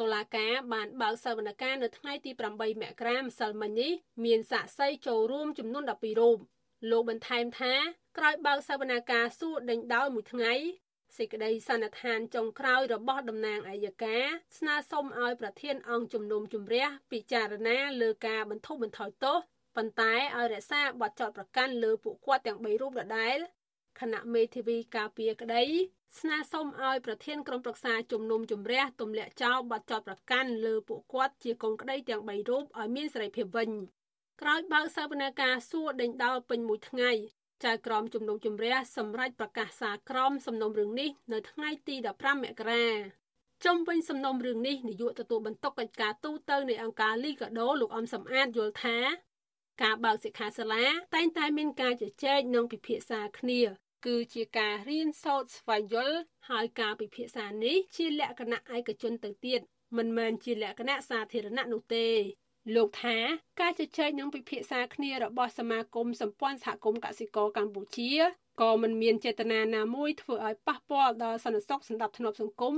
[0.00, 3.92] តុលាការបានបើកសវនកម្មនៅថ្ងៃទី8មករាម្សិលមិញនេះ
[4.24, 6.38] មានសាក្សីចូលរួមចំនួន12រូប
[6.90, 7.74] លោកបន្ថែមថា
[8.18, 10.52] ក្រោយបើកសវនកម្មសួរដេញដោលមួយថ្ងៃ
[11.16, 14.24] សេចក្តីសន្និដ្ឋានចុងក្រោយរបស់តំណាងអัยការ
[14.58, 19.38] ស្នើសុំឲ្យប្រធានអង្គជំនុំជម្រះពិចារណាលើការបន្ធូរបន្ថយទោស
[19.76, 23.38] ប៉ុន្តែឲ្យរក្សាបទចោទប្រកាន់លើពួកគាត់ទាំង3រូបដដែល
[23.98, 25.64] គណៈមេធាវីការពារក្តី
[26.18, 33.70] ស្នើសុំឲ្យប្រធានក្រុមប្រឹក្សាជំនុំជម្រះទម្លាក់ចោលបទចោទប្រកាន់លើពួកគាត់ជាកូនក្តីទាំង3រូបឲ្យមានសេរីភាពវិញ
[34.40, 37.10] ក្រោយបើកសវនកម្មសួរដេញដោលពេញមួយថ្ងៃ
[37.64, 42.86] ចៅក្រមជំនុំជម្រះសម្រាប់ប្រកាសសារក្រមសំណុំរឿងនេះនៅថ្ងៃទី15មករា
[43.64, 48.96] ជុំវិញសំណុំរឿងនេះនាយកទទួលបន្ទុកកិច្ចការទូតនៅអង្គការលីកាដូលោកអំសំអាតយល់ថា
[49.82, 53.60] ការបើកសិក្ខាសាលាតែងតែមានការជជែកនិងពិភាក្សាគ្នា
[54.06, 56.18] គឺជាការរៀនសូត្រស្វែងយល់
[56.50, 59.60] ហើយការពិភាក្សានេះជាលក្ខណៈឯកជនទៅទៀត
[59.96, 62.06] មិនមែនជាលក្ខណៈសាធារណៈនោះទេ
[62.74, 63.16] លោកថា
[63.60, 68.12] ការជជែកនិងពិភាក្សាគ្នារបស់សមាគមសម្ព័ន្ធសហគមន៍កសិករកម្ពុជា
[68.60, 72.76] ក៏មិនមានចេតនាណាមួយធ្វើឲ្យប៉ះពាល់ដល់សន្តិសុខសណ្ដាប់ធ្នាប់សង្គម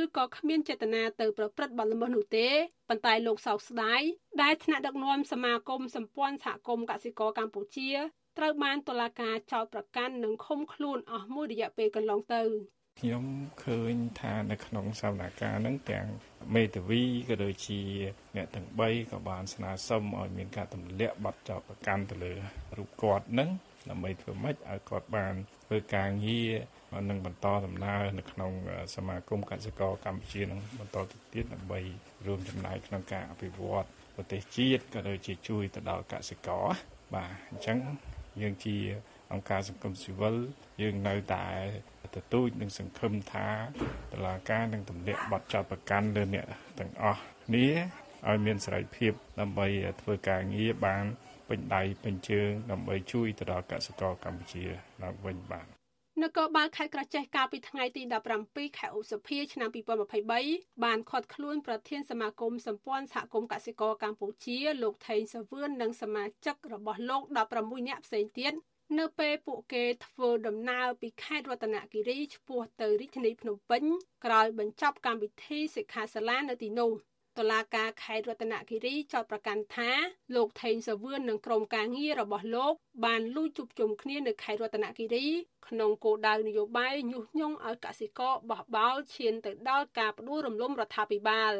[0.00, 2.48] ឬក៏គ្មានចេតនាទៅប្រព្រឹត្តបទល្មើសនោះទេ
[2.88, 4.02] ប៉ុន្តែលោកសោកស្ដាយ
[4.42, 7.90] ដែលថ្នាក់ដឹកនាំសមាគមសម្ព័ន្ធសហគមន៍កសិករកម្ពុជា
[8.38, 12.42] ត្រូវបានតុលាការចោទប្រកាន់និងឃុំខ្លួនអស់មួយរយៈពេលកន្លងទៅ
[13.00, 13.24] ខ្ញុំ
[13.64, 16.06] ឃើញថានៅក្នុងសវនកម្មហ្នឹងទាំង
[16.54, 17.80] មេធាវីក៏ដូចជា
[18.36, 22.32] អ្នកទាំង3ក៏បានស្នើសុំឲ្យមានការទម្លាក់បទចោទប្រកាន់ទៅលើ
[22.78, 23.50] រូបគាត់ហ្នឹង
[23.90, 26.52] ដើម្បីធ្វើម៉េចឲ្យគាត់បានធ្វើការងារ
[27.10, 28.52] នឹងបន្តដំណើរនៅក្នុង
[28.96, 31.80] សមាគមកសិករកម្ពុជានឹងបន្តទៅទៀតដើម្បី
[32.26, 36.66] រួមចំណែកក្នុងការអភិវឌ្ឍប្រទេសជាតិក៏ដូចជាជួយទៅដល់កសិករ
[37.14, 37.78] បាទអញ្ចឹង
[38.42, 38.76] យើងជា
[39.32, 40.34] អង្គការសង្គមស៊ីវិល
[40.82, 41.46] យើងនៅតែ
[42.16, 43.48] ទទូចនិងសង្ឃឹមថា
[44.12, 46.46] តឡាការនឹងទម្លាក់បទចោទប្រកាន់លើអ្នក
[46.78, 47.66] ទាំងអស់គ្នា
[48.28, 49.66] ឲ្យមានសេរីភាពដើម្បី
[50.00, 51.04] ធ្វើការងារបាន
[51.48, 54.64] ពេញដៃពេញជើងដើម្បីជួយទៅដល់កសិករកម្ពុជា
[55.02, 55.79] ឡើងវិញបាទ
[56.22, 58.02] នគរបាលខេត្តក្រចេះកាលពីថ្ងៃទី
[58.40, 59.68] 17ខែឧសភាឆ្នាំ
[60.26, 67.22] 2023បានឃាត់ខ្លួនប្រធានសមាគមសម្ព័ន្ធសហគមន៍កសិករកម្ពុជាលោកថេងសាវឿននិងសមាជិករបស់លោក
[67.56, 68.52] 16នាក់ផ្សេងទៀត
[68.98, 73.82] នៅពេលពួកគេធ្វើដំណើរពីខេត្តរតនគិរីឆ្ពោះទៅរាជធានីភ្នំពេញ
[74.24, 76.92] ក្រោយបញ្ចប់កម្មវិធីសិក្ខាសាលានៅទីនោះ
[77.38, 79.90] តុលាការខេត្តរតនគិរីចោទប្រកាន់ថា
[80.36, 85.26] លោកថេងសាវឿននិងក្រុមការងាររបស់លោកបានលួចជួបជុំគ្នានៅខេត្តរតនគិរី
[85.68, 91.54] ក្នុងគោលដៅនយោបាយញុះញង់ឲ្យកសិករបោះបោលឈានទៅដល់ការផ្ដួលរំលំរដ្ឋាភិបាល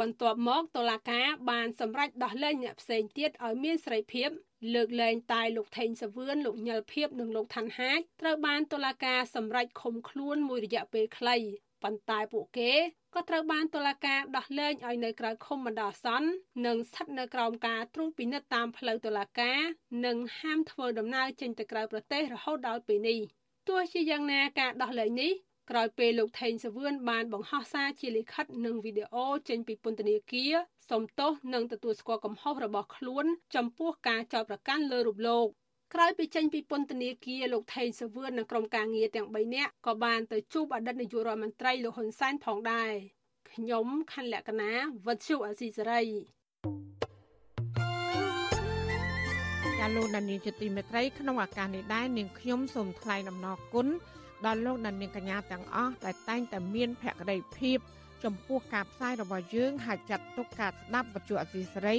[0.00, 4.28] បន្ទាប់មកតុលាការបានសម្រេចដោះលែងអ្នកផ្សេងទៀតឲ្យមានសេរីភាព
[4.74, 11.36] លើកលែងតែលោកថេងសាវឿនលោកញិលភៀបនិងលោកឋានហាជត្រូវបានតុលាការសម្រេចឃុំខ្លួនមួយរយៈពេលខ្លី
[11.82, 12.72] ប៉ុន្តែពួកគេ
[13.14, 16.28] ក៏ត្រូវបានតុលាការដោះលែងឲ្យនៅក្រៅឃុំបណ្ដោះអាសន្ន
[16.66, 19.60] និងស្ថិតនៅក្រោមការត្រួតពិនិត្យតាមផ្លូវតុលាការ
[20.06, 23.18] និងហាមធ្វើដំណើរចេញទៅក្រៅប្រទេសរហូតដល់ពេលនេះ
[23.68, 25.32] ទោះជាយ៉ាងណាការដោះលែងនេះ
[25.70, 30.54] ក្រោយពេលលោកថេងសាវឿនបានបង្ហោះសារជាលិខិតនិងវីដេអូចេញពីពន្ធនាគារ
[30.90, 35.46] សុំទោសនិងទទួលស្គាល់កំហុសរបស់ខ្លួន ចំពោះការចោទប្រកាន់លើរូបលោក
[35.94, 42.90] ក្រោយពីចេញពីពន្ធនាគារលោកថេងសាវឿននិងក្រុមការងារទាំង3នាក់ក៏បានទៅជួបអតីតនាយករដ្ឋមន្ត្រីលោកហ៊ុនសែនផងដែរ
[43.52, 44.72] ខ្ញុំខណ្ឌលក្ខណា
[45.06, 53.86] វັດឈុអសីសេរីាលោកដានីជាទីមេត្រីក្នុងឱកាសនេះដែរនាងខ្ញុំសូមថ្លែងអំណរគុណ
[54.46, 57.78] ដល់លោកដានីកញ្ញាទាំងអស់ដែលតែងតែមានភក្ដីភាព
[58.24, 61.98] ចំពោះការផ្សាយរបស់យើងហើយចាត់ទុកការស្ដាប់វិទ្យុអសីសេរី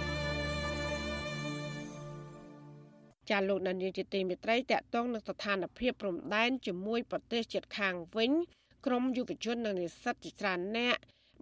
[3.31, 8.31] ចាលោកដានីលជាទីមេត្រីតកតងនឹងស្ថានភាពព្រំដែនជាមួយប្រទេសជិតខាងវិញ
[8.85, 10.97] ក្រមយុវជននិងនិស្សិតជាច្រើនអ្នក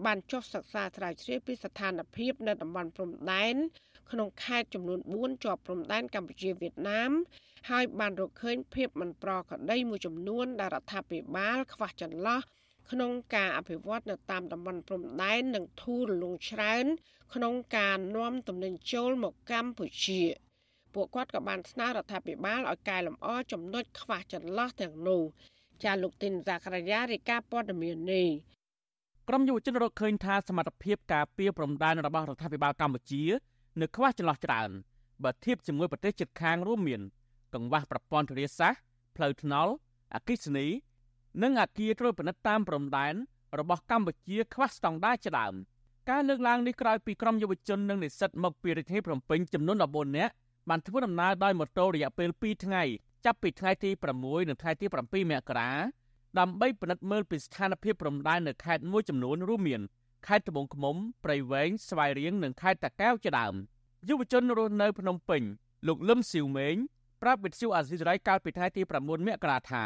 [0.05, 3.55] បានចុះសិក្សាស្រាវជ្រាវពីស្ថានភាពនៅតំបន់ព្រំដែន
[4.11, 7.11] ក្នុងខេត្តចំនួន4ជាប់ព្រំដែនកម្ពុជាវៀតណាម
[7.69, 12.41] ហើយបានរកឃើញភាពមិនប្រក្រតីមួយចំនួនដែលរដ្ឋាភិបាលខ្វះចន្លោះ
[12.91, 16.85] ក្នុងការអភិវឌ្ឍនៅតាមតំបន់ព្រំដែននិងធូររលុងច្រើន
[17.33, 20.21] ក្នុងការនាំទំនិញចូលមកកម្ពុជា។
[20.93, 25.21] ពួកគាត់ក៏បានស្នើរដ្ឋាភិបាលឲ្យកែលម្អចំណុចខ្វះចន្លោះទាំងនោះ
[25.83, 28.27] ចាលោកទីនសាករាយារាយការណ៍ព័ត៌មាននេះ
[29.27, 33.23] ក្រមយុវជនរកឃើញថាសមត្ថភាពការពារព្រំដែនរបស់រដ្ឋាភិបាលកម្ពុជា
[33.81, 34.69] នៅខ្វះចន្លោះច្រើន
[35.23, 37.01] បើធៀបជាមួយប្រទេសជិតខាងរួមមាន
[37.53, 38.79] កង្វះប្រព័ន្ធធារាសាស្ត្រ
[39.15, 39.71] ផ្លូវថ្នល់
[40.15, 40.67] អគ្គិសនី
[41.43, 43.13] និងអគារត្រួតពិនិត្យតាមព្រំដែន
[43.59, 45.53] របស់កម្ពុជាខ្វះស្តង់ដារជាដើម
[46.09, 50.33] ការលើកឡើងនេះក្រោយពីក្រមយុវជននិងនិស្សិតមកពីរាជធានីភ្នំពេញចំនួន14នាក់
[50.69, 52.83] បានធ្វើដំណើរដោយម៉ូតូរយៈពេល2ថ្ងៃ
[53.25, 55.71] ចាប់ពីថ្ងៃទី6និងថ្ងៃទី7មករា
[56.39, 59.81] ដើម្បីពិនិត្យមើលពីស្ថានភាពព្រំដែននៅខេត្តមួយចំនួនរួមមាន
[60.27, 63.53] ខេត្តត្បូងឃ្មុំព្រៃវែងស្វាយរៀងនិងខេត្តតាកែវជាដើម
[64.09, 65.41] យុវជនរស់នៅភ្នំពេញ
[65.87, 66.75] លោកលឹមស៊ីវម៉េង
[67.21, 69.85] ប្រាប់វិទ្យុអាស៊ីសេរីកាលពីថ្ងៃទី9មករាថា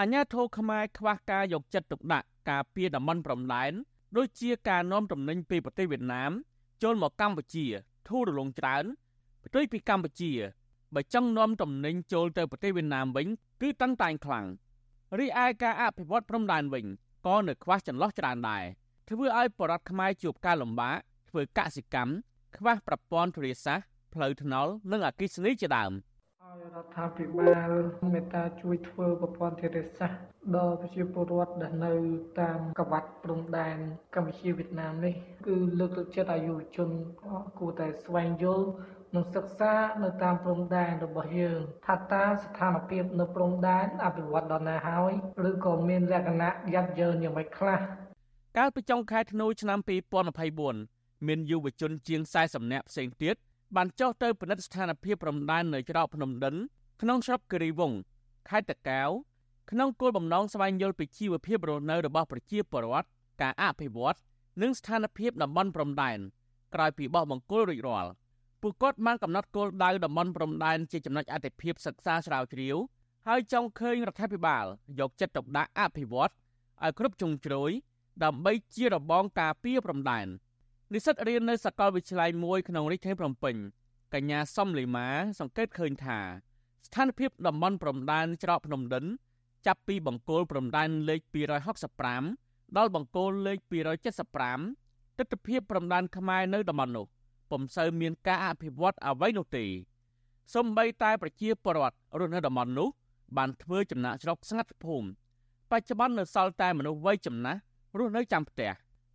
[0.00, 3.72] អញ្ញាធរខ្មែរខ្វះការយកចិត្តទុកដាក់ការពារតំបន់ព្រំដែន
[4.16, 6.32] ដូចជាការនាំទំនិញពីប្រទេសវៀតណាម
[6.82, 7.66] ចូលមកកម្ពុជា
[8.08, 10.32] ធូររលុងច្រើនផ្ទុយពីកម្ពុជា
[10.94, 13.26] បើចង់នាំទំនិញចូលទៅប្រទេសវៀតណាមវិញ
[13.62, 14.46] គឺតឹងតែងខ្លាំង
[15.18, 16.86] រីឯការអភិវឌ្ឍព្រំដែនវិញ
[17.26, 18.64] ក៏នៅខ្វះចន្លោះច្រើនដែរ
[19.08, 20.96] ធ្វើឲ្យបរដ្ឋខ្មែរជួបការលំបាក
[21.30, 22.12] ធ្វើកសិកម្ម
[22.56, 25.92] ខ្វះប្រព័ន្ធធារាសាស្ត្រផ្លូវថ្នល់និងអគ្គិសនីជាដើម
[26.44, 27.70] ឲ្យរដ្ឋាភិបាល
[28.12, 31.92] មេត្តាជួយធ្វើប្រព័ន្ធធារាសាស្ត្រដល់ប្រជាពលរដ្ឋដែលនៅ
[32.40, 33.78] តាមកវត្តព្រំដែន
[34.14, 35.14] កម្ពុជាវៀតណាមនេះ
[35.46, 36.90] គឺលើកទឹកចិត្តឲ្យយុវជន
[37.58, 38.66] គួរតែស្វែងយល់
[39.16, 39.74] និងសិក្សា
[40.04, 45.12] នៅតាមព្រំដែនរបស់យើងថាតើស្ថានភាពនៅព្រំដែនអភិវឌ្ឍដល់ណាហើយ
[45.50, 47.80] ឬក៏មានលក្ខណៈយ៉ាប់យ៉ឺនយ៉ាងម៉េចខ្លះ
[48.56, 49.78] កាលពីចុងខែធ្នូឆ្នាំ
[50.52, 53.34] 2024មានយុវជនជាង40នាក់ផ្សេងទៀត
[53.76, 56.54] បានចុះទៅពិនិត្យស្ថានភាពព្រំដែននៅច្រកភ្នំដិន
[57.02, 57.98] ក្នុងស្រុកគិរីវង្ស
[58.48, 59.10] ខេត្តតាកែវ
[59.70, 63.08] ក្នុងគោលបំណងស្វែងយល់ពីជីវភាពរស់នៅរបស់ប្រជាពលរដ្ឋ
[63.42, 64.18] ការអភិវឌ្ឍ
[64.62, 66.18] និងស្ថានភាពតំបន់ព្រំដែន
[66.74, 68.10] ក្រោយពីបោះបង្គោលរួចរាល់
[68.68, 72.76] ពួកគាត់បានកំណត់គោលដៅតំបន់ព្រំដែនជាចំណុចអតិភិបសិក្សាស្រាវជ្រាវ
[73.26, 74.64] ហើយចង់ឃើញរដ្ឋាភិបាល
[75.00, 76.32] យកចិត្តទុកដាក់អភិវឌ្ឍ
[76.84, 77.70] ឲ្យគ្រប់ជ្រុងជ្រោយ
[78.24, 80.26] ដើម្បីជារបងការពារព្រំដែន
[80.94, 83.56] និស្សិតរៀននៅសាកលវិទ្យាល័យមួយក្នុងរាជធានីភ្នំពេញ
[84.14, 85.08] កញ្ញាសំលីម៉ា
[85.40, 86.18] សង្កេតឃើញថា
[86.86, 89.04] ស្ថានភាពតំបន់ព្រំដែនច្រកភ្នំដិន
[89.66, 91.20] ចាប់ពីបង្គោលព្រំដែនលេខ
[91.98, 97.06] 265ដល់បង្គោលលេខ275ទស្សនវិជ្ជាព្រំដែនខ្មែរនៅតំបន់នោះ
[97.50, 99.64] ពុំសូវមានការអភិវឌ្ឍអ្វីនោះទេ
[100.54, 102.88] សំបីតែប្រជាពលរដ្ឋរស់នៅតំបន់នោះ
[103.36, 105.08] បានធ្វើចំណាក់ស្រុកស្ងាត់ភូមិ
[105.70, 107.60] បច្ចុប្បន្ននៅសល់តែមនុស្សវ័យចំណាស់
[107.98, 108.72] រស់នៅចាំផ្ទះ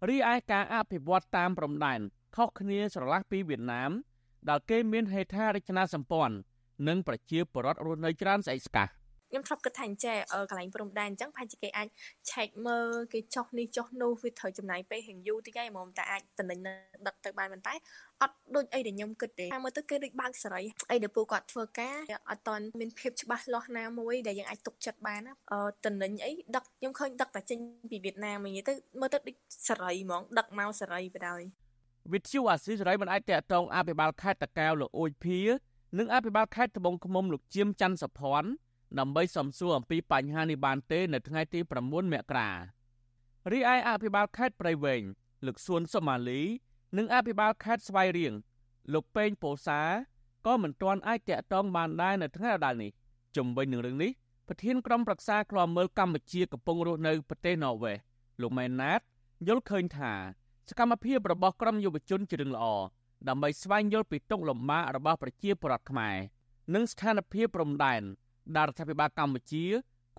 [0.09, 1.99] រីឯការអភិវឌ្ឍតាមព្រំដែន
[2.35, 3.91] ខុសគ្នាស្រឡះពីវៀតណាម
[4.49, 6.35] ដែលគេមានហេដ្ឋារចនាសម្ព័ន្ធ
[6.87, 8.87] និងប្រជាពលរដ្ឋរស់នៅច្រើនស្អែកស្កះ
[9.31, 10.17] ខ្ញុំធ្លាប់គិតថាអញ្ចេះ
[10.49, 11.87] កន្លែងព្រំដែនអញ្ចឹងប្រហែលជាគេអាច
[12.31, 16.59] ឆែកមើលគេចុះនេះចុះនោះវាត្រូវចំណាយពេលរៀងយូរតិចហើយហ្មងតែអាចតំណែង
[17.07, 17.73] ដឹកទៅបានប៉ុន្តែ
[18.21, 21.97] អត់ដូចអីដែលខ្ញុំគិតទេតាមមើលទៅគេដូចបើកសេរីអីដែលពួកគាត់ធ្វើការ
[22.29, 27.59] អត់តន់មានភាពច្បាស់លាស់ណាមួយដែលយើងអាចទុកចិត្តបានអឺតំណែងអីដឹកខ្ញុំឃើញដឹកតែចេញ
[27.91, 29.35] ពីវៀតណាមនិយាយទៅមើលទៅដូច
[29.67, 31.41] សេរីហ្មងដឹកមកសេរីបណ្ដោយ
[32.13, 35.39] វិទ្យុអាស៊ីសេរីមិនអាចតកតងអភិបាលខេត្តតកែវលោកអ៊ូចភៀ
[35.99, 38.51] និងអភិបាលខេត្តត្បូងឃ្មុំលោកជៀមច័ន្ទសុភ័ណ្ឌ
[38.99, 42.49] ដើម្បីសំសួរអំពីបញ្ហានេះបានទេនៅថ្ងៃទី9មករា
[43.51, 45.03] រីឯអភិបាលខេត្តព្រៃវែង
[45.45, 46.41] លោកសួនសុម៉ាលី
[46.97, 48.33] និងអភិបាលខេត្តស្វាយរៀង
[48.93, 49.81] លោកពេងពោសា
[50.45, 52.91] ក៏មិនទាន់អាចតាក់ទងបានដែរនៅថ្ងៃដដែលនេះ
[53.35, 54.11] ជំវិញនឹងរឿងនេះ
[54.47, 57.97] ប្រធានក្រុមប្រឹក្សាឃ្លាំមើលកម្ពុជាកំពុងរស់នៅប្រទេសណ័រវេស
[58.41, 58.99] លោកម៉ែនណាត
[59.47, 60.13] យល់ឃើញថា
[60.69, 62.65] សកម្មភាពរបស់ក្រុមយុវជនជារឿងល្អ
[63.27, 66.15] ដើម្បីស្វែងយល់ពីទុកលំបាករបស់ប្រជាពលរដ្ឋខ្មែរ
[66.73, 68.01] និងស្ថានភាពព្រំដែន
[68.55, 69.63] ដែលរដ្ឋាភិបាលកម្ពុជា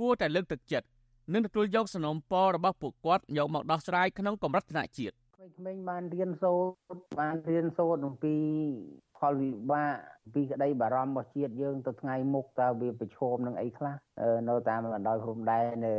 [0.00, 0.86] គួរតែលើកទឹកចិត្ត
[1.32, 6.52] និងទទួលយកសំណូមពររបស់ពួកគាត់យកមកដោះស្រាយក្នុងកម្រិតថ្នាក់ជាតិក្មេងៗបានរៀនសូ
[6.92, 8.34] ត្របានរៀនសូត្រអំពី
[9.22, 9.92] ផលវិបាក
[10.34, 13.94] ពីក្តីបារម្ភរបស់ជាតិយើងទៅថ្ងៃមុខតើវាប្រឈមនឹងអីខ្លះ
[14.48, 15.92] នៅតាមបណ្ដោយព្រំដែននៅ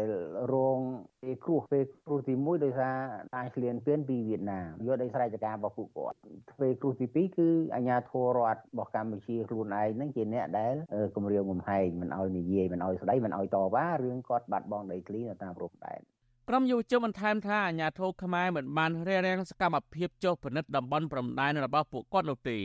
[0.53, 0.79] រង
[1.21, 2.95] ពេលគ្រោះពេលគ្រោះទី1ដោយសារ
[3.35, 6.17] តាឆ្លៀនពៀនពីវៀតណាមយកដីស្រែចការរបស់ពួកគាត់
[6.61, 10.73] ពេលគ្រោះទី2គឺអាញាធររដ្ឋរបស់កម្ពុជាខ្លួនឯងនឹងជាអ្នកដែល
[11.15, 16.01] គម្រាមកំហែងមិនឲ្យនិយាយមិនឲ្យស្ដីមិនឲ្យតវ៉ារឿងគាត់បាត់បង់ដីធ្លីនៅតាមព្រំដែន
[16.49, 22.59] ក្រុមយុវជនបន្ថែមថាអាញាធរខ្មែរមិនបានរារាំងសកម្មភាពចុះពិនិត្យតំបន់ព្រំដែនរបស់ពួកគាត់នោះទេ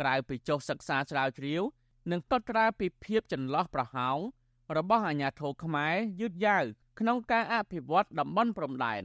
[0.00, 1.62] ក្រៅពីចុះសិក្សាស្រាវជ្រាវ
[2.10, 4.18] និងតតត្រាពីភាពចន្លោះប្រហោង
[4.76, 6.64] របស់អាជ្ញាធរខ្មែរយឺតយ៉ាវ
[6.98, 9.04] ក្នុងការអភិវឌ្ឍតំបន់ព្រំដែន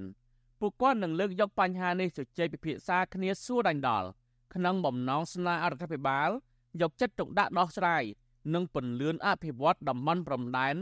[0.59, 4.05] ពួកគាត់នឹងលើកយកបញ្ហានេះជជែកពិភាក្សាគ្នាសួរដេញដោល
[4.53, 6.29] ក្នុងបំណងស្នើរដ្ឋាភិបាល
[6.81, 8.03] យកចិត្តទុកដាក់ដោះស្រាយ
[8.53, 10.75] និងពន្លឿនអភិវឌ្ឍតំបន់ព្រំដែន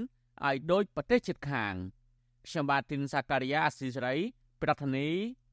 [0.46, 1.74] ឲ្យដូចប្រទេសជិតខាង
[2.48, 4.16] ខ្ញុំបាទទីនសាការីយ៉ាអស៊ីសេរី
[4.62, 5.08] ប្រធានី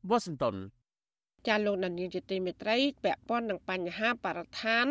[0.08, 0.56] វ៉ាស៊ីនតោន
[1.48, 4.86] ចាលោកដានៀងជាទីមេត្រីពាក់ព័ន្ធនឹងបញ្ហាបរិស្ថាន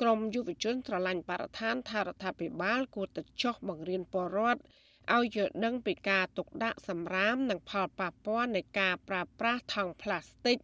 [0.00, 4.60] ក្រមយុវជនស្រឡាញ់បរិស្ថានថារដ្ឋាភិបាលគួរតែចោះបង្រៀនពលរដ្ឋ
[5.14, 10.58] ឲ្យយល់ដឹងពីការទុកដាក់សម្រាមនិងផលប៉ះពាល់នៃការប្រើប្រាស់ថង់ប្លាស្ទិក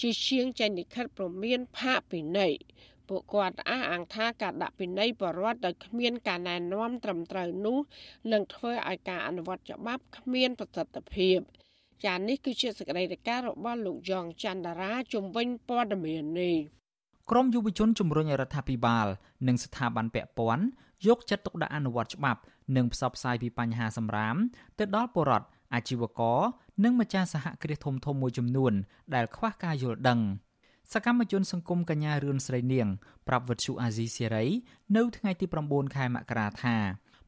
[0.00, 2.54] ជាជាងចេញលិខិតព្រមានផាកពិន័យ
[3.08, 7.78] ពួកគាត់អះអាងថាការដាក់ពិន័យបរដ្ឋដោយគ្មានការណែនាំត្រឹមត្រូវនោះ
[8.32, 11.38] នឹងធ្វើឲ្យការអនុវត្តច្បាប់គ្មានប្រសិទ្ធភាព។
[12.04, 16.56] ចានេះគឺជាសេចក្តីរាយការណ៍របស់លោកយ៉ងច័ន្ទរាជំវិញព័ត៌មាននេះ
[17.30, 19.06] ក្រមយុវជនជំរុញរដ្ឋាភិបាល
[19.48, 20.64] និងស្ថាប័នពាក់ព័ន្ធ
[21.06, 22.40] យកចិត្តទុកដាក់អនុវត្តច្បាប់
[22.76, 24.36] និងផ្សព្វផ្សាយពីបញ្ហាសម្រាម
[24.78, 26.40] ទៅដល់ពលរដ្ឋអាជីវករ
[26.84, 28.72] និងម្ចាស់សហគ្រាសធំធំមួយចំនួន
[29.14, 30.20] ដែលខ្វះការយល់ដឹង
[30.92, 32.88] សកម្មជនសង្គមកញ្ញារឿនស្រីនាង
[33.28, 34.44] ប្រាប់វិទ្យុអាស៊ីសេរី
[34.96, 36.76] នៅថ្ងៃទី9ខែមករាថា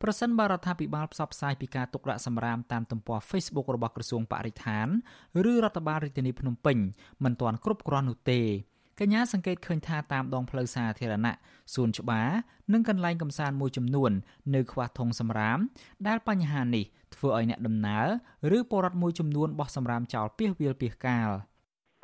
[0.06, 4.86] ប្រសិនបើរដ្ឋាភិបាលផ្សព្វផ្សាយពីការទុកដាក់សម្រាមតាមទំព័រ Facebook របស់ក្រសួងបរិស្ថាន
[5.50, 6.78] ឬរដ្ឋបាលរាជធានីភ្នំពេញ
[7.24, 8.40] មិនទាន់គ្រប់គ្រាន់នោះទេ
[9.00, 11.34] កញ្ញាសង្កេតឃើញថាតាមដងផ្លូវសាធារណៈ
[11.74, 12.28] សួនច្បារ
[12.72, 14.12] និងកន្លែងកំសាន្តមួយចំនួន
[14.54, 15.58] នៅខ្វះធុងសម្រាម
[16.06, 18.06] ដែលបញ្ហានេះធ្វើឲ្យអ្នកដំណើរ
[18.58, 21.30] ឬពលរដ្ឋមួយចំនួនបោះសម្រាមចោលពាសវាលពាសកាល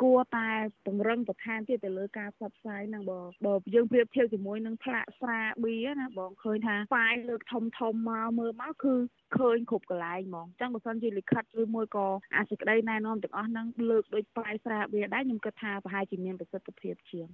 [0.02, 0.48] គួរតែ
[0.86, 8.94] ពង្រឹងបន្ថែមទៀតទៅលើការផ្សព្វផ្សាយហ្នឹងបងបើយើងប្រៀបធៀបជាមួយនឹងផ្លាកស្រាប៊ីណាបងឃើញថាហ្វាយលើកធំធំមកមើលមកគឺ
[9.38, 17.28] ឃើញគ្រប់កន្លែងហ្មងអញ្ចឹងបើសិនជាលិខិតឬមួយក៏អាសេចក្តីណែនាំទាំងអស់ហ្នឹងលើកដោយផ្សាយស្រាប៊ីដែរខ្ញុំគិតថាប្រហែលជាមានប្រសិទ្ធភាពជាង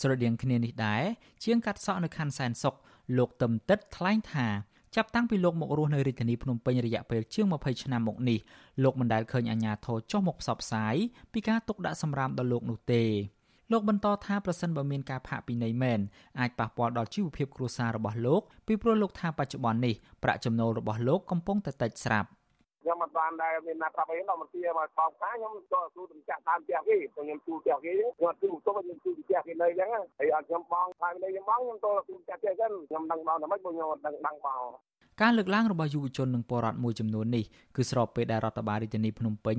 [0.00, 1.02] ស្រដៀងគ្នានេះដែរ
[1.44, 2.74] ជាងកាត់សក់នៅខណ្ឌសែនសុខ
[3.18, 4.46] លោកទឹមទឹកថ្លែងថា
[4.96, 8.38] ចាប់តាំងពីលោកម្ករស់នៅរាជធានីភ្នំពេញរយៈពេលជាង20ឆ្នាំមកនេះ
[8.82, 10.94] លោកមិនដែលឃើញអាជ្ញាធរចុះមកផ្សព្វផ្សាយ
[11.32, 13.02] ពីការទុកដាក់សម្រាមដល់លោកនោះទេ
[13.72, 16.00] លោកបន្តថាប្រសិនបើមានការផាកពិន័យមែន
[16.40, 22.28] អាចប៉ះពាល់ដល់ជីវភាពគ្រួសាររបស់លោកពីព្រោះលោកថាបច្ចុប្បន្ននេះប្រាក់ចំណូលរបស់លោកកំពុងតែតិចស្រាប់
[22.82, 34.62] ខ្ញុំមិនបានដែលមានណាប្រាប់អីដល់មកទាមកខំខាខ្ញុំក៏គ្រូទំចាក់តាមផ្ទះគេខ្ញុំជួលផ្ទះគេខ្ញុំជួលទៅខ្ញុំជួលផ្ទះគេនៅអញ្ចឹងហើយអត់ខ្ញុំបងហើយនៅខ្ញុំបងខ្ញុំទៅជួលផ្ទះគេអញ្ចឹងខ្ញុំដឹងបងតែមិនខ្ញុំអត់ដឹងដឹងបង
[35.20, 37.44] ការលើកឡើងរបស់យុវជននិងពលរដ្ឋមួយចំនួននេះ
[37.76, 39.58] គឺស្របពេលដែលរដ្ឋបាលរាជធានីភ្នំពេញ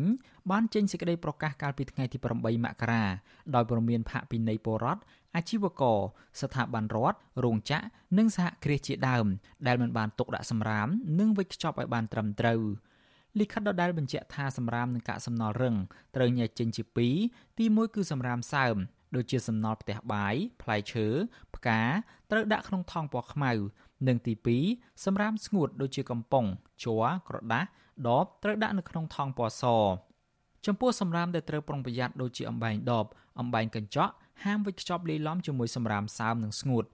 [0.51, 3.03] បានចេញសេចក្តីប្រកាសកាលពីថ្ងៃទី8មករា
[3.55, 5.01] ដោយព្រមានផាកពិន័យពលរដ្ឋ
[5.35, 5.99] អាជីវករ
[6.41, 7.83] ស្ថាប័នរដ្ឋរោងចក្រ
[8.17, 9.25] និងសហគ្រាសជាដើម
[9.67, 10.87] ដែលមិនបានទុកដាក់សម្រាម
[11.19, 12.61] និងវេចខ្ចប់ឲ្យបានត្រឹមត្រូវ
[13.39, 15.75] លិខិតដដែលបញ្ជាក់ថាសម្រាមនិងកាកសំណល់រឹង
[16.15, 17.15] ត្រូវញែកចេញជាពីរ
[17.57, 18.75] ទី1គឺសម្រាមសើម
[19.15, 21.07] ដូចជាសំណល់ផ្ទះបាយផ្លែឈើ
[21.55, 21.81] ផ្កា
[22.31, 23.51] ត្រូវដាក់ក្នុងថង់ពណ៌ខ្មៅ
[24.07, 24.33] និងទី
[24.69, 26.45] 2សម្រាមស្ងួតដូចជាកំប៉ុង
[26.83, 27.65] ជ័រក្រដាស
[28.07, 29.63] ដបត្រូវដាក់នៅក្នុងថង់ពណ៌ស
[30.65, 33.05] ចំពោះសម្រាមដែលត្រូវប្រុងប្រយ័ត្នដូចជាអំបែងដប
[33.39, 36.85] អំបែងកញ្ចក់ហាមវេចខ្ចប់លាយឡំជាមួយសម្រាមសើមនិងស្ងួត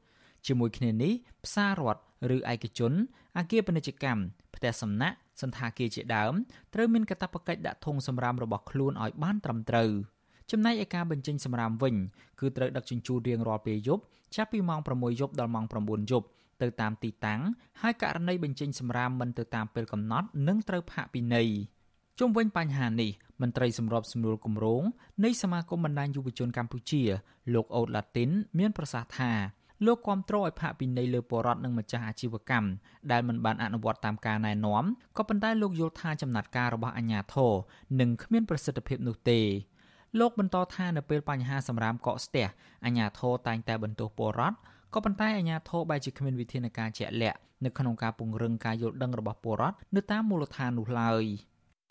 [0.47, 1.13] ជាមួយគ្នានេះ
[1.45, 2.01] ផ្សាររដ្ឋ
[2.35, 2.93] ឬឯកជន
[3.37, 4.21] អាគារពាណិជ្ជកម្ម
[4.55, 6.33] ផ្ទះសំណាក់សន្តាគារជាដើម
[6.73, 9.91] ត្រូវមានកាតព្វកិច្ចដាក់ធុងសម្រាមរបស់ខ្លួនឲ្យបានត្រឹមត្រូវ
[10.51, 11.95] ចំណែកឯការបញ្ចេញសម្រាមវិញ
[12.39, 14.03] គឺត្រូវដឹកជញ្ជូនរៀងរាល់ពេលយប់
[14.35, 16.27] ចាប់ពីម៉ោង6យប់ដល់ម៉ោង9យប់
[16.61, 17.41] ទៅតាមទីតាំង
[17.81, 21.49] ហើយករណីបញ្ចេញសម្រាមមិនទៅតាមពេលកំណត់នឹងត្រូវផាកពិន័យ
[22.19, 24.83] ជុំវិញបញ្ហានេះមន្ត្រីសម្របសម្រួលគម្រោង
[25.25, 27.01] នៃសមាគមបណ្ដាញយុវជនកម្ពុជា
[27.53, 29.31] លោកអូតឡាទីន មានប្រសាសន៍ថា
[29.85, 32.67] លោកគ្រប់គ្រងឲ្យផាកពិន័យលើបរដ្ឋនិងម្ចាស់អាជីវកម្ម
[33.11, 34.83] ដែលមិនបានអនុវត្តតាមការណែនាំ
[35.17, 37.53] ក៏ប៉ុន្តែលោកយល់ថាចំណាត់ការរបស់អាជ្ញាធរ
[37.99, 39.39] នឹងគ្មានប្រសិទ្ធភាពនោះទេ
[40.19, 42.45] លោកបន្តថានៅពេលបញ្ហាសម្រាមកកស្ទះ
[42.85, 44.55] អាជ្ញាធរតែងតែបន្ទោសពលរដ្ឋ
[44.93, 51.23] ក៏ប៉ុន្តែអាជ្ញាធរបែរជាគ្មានវិធានការជាក់លាក់នៅក្នុងការពង្រឹងការយល់ដឹងរបស់ពលរដ្ឋនៅតាមមូលដ្ឋាននោះឡើយ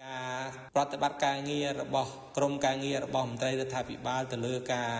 [0.04, 4.90] ការប្រតិបត្តិការងាររបស់ក្រមការងាររបស់មន្ត្រីរដ្ឋាភិបាលទៅលើការ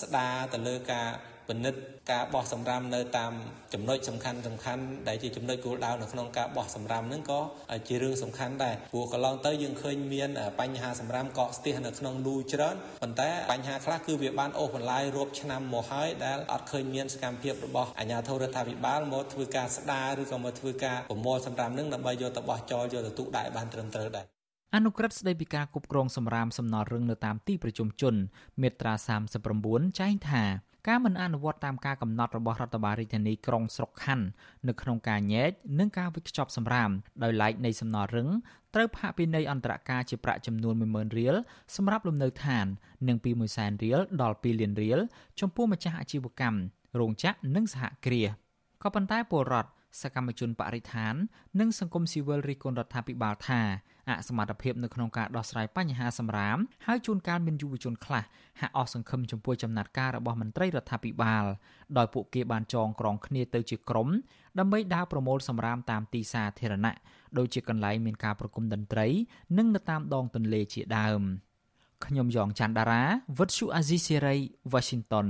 [0.00, 1.08] ស្ដារទៅលើការ
[1.50, 1.80] ពិនិត្យ
[2.12, 3.32] ការបោះសម្រាមនៅតាម
[3.74, 7.40] ចំណុចសំខាន់សំខាន់ដែលជាចំណុចគោលដៅនៅក្នុងការបោះសម្រាមហ្នឹងក៏
[7.88, 24.26] ជារឿងសំខាន់ដែរព្រោះកន្លងទៅយើងឃើញមានបញ្ហាសម្រាមកកស្ទះនៅក្នុងលូច្រើនប៉ុន្តែបញ្ហាខ្លះគឺវាបានអូសបន្លាយរាប់ឆ្នាំមកហើយដែលអត់ឃើញមានសកម្មភាពរបស់អាជ្ញាធររដ្ឋាភិបាលមកធ្វើការស្ដារឬក៏មកធ្វើការប្រមូលសម្រាមហ្នឹងដើម្បីយកទៅបោះចោលយកទៅទុកដាក់ឲ្យបានត្រឹមត្រូវដែរ
[24.76, 28.14] អនុក្រឹត្យស្តីពីការគ្រប់គ្រងសម្រាមសំណល់រឹងនៅតាមទីប្រជុំជន
[28.62, 28.94] មាត្រា
[29.46, 30.44] 39ចែងថា
[30.88, 34.26] ការមិនអនុវត្តតាមការកំណត់របស់រដ្ឋបាលរាជធានីក្រុងស្រុកខណ្ឌ
[34.68, 36.90] នៅក្នុងការញែកនិងការវិខ្ចប់សម្រាម
[37.22, 38.28] ដោយឡែកនៃសំណល់រឹង
[38.74, 41.34] ត្រូវផាកពិន័យអន្តរការជាប្រាក់ចំនួន10000រៀល
[41.76, 42.66] សម្រាប់លំនៅឋាន
[43.08, 44.98] និងពី100,000រៀលដល់2លានរៀល
[45.40, 46.58] ចំពោះម្ចាស់អាជីវកម្ម
[47.00, 48.28] រោងចក្រនិងសហគ្រាស
[48.82, 49.70] ក៏ប៉ុន្តែពលរដ្ឋ
[50.02, 51.14] សកម្មជនបរិស្ថាន
[51.60, 53.60] និងសង្គមស៊ីវិលរីកគុណរដ្ឋាភិបាលថា
[54.08, 58.24] អសមត្ថភាពនៅក្នុងការដោះស្រាយបញ្ហាសម្រាមហើយជួនកាលមានយុវជនខ្លះ
[58.60, 61.44] ហាក់អស់សង្ឃឹមចំពោះចំណាត់ការរបស់មន្ត្រីរដ្ឋាភិបាល
[61.98, 64.08] ដោយពួកគេបានចងក្រងគ្នាទៅជាក្រុម
[64.58, 66.94] ដើម្បីដើរប្រមូលសម្រាមតាមទីសាធារណៈ
[67.38, 69.06] ដូចជាកន្លែងមានការប្រគំតន្ត្រី
[69.58, 71.22] និងនៅតាមដងទន្លេជាដើម
[72.06, 73.02] ខ្ញុំយ៉ងច័ន្ទដារា
[73.38, 74.36] វិទ្យុអាស៊ីសេរី
[74.72, 75.26] Washington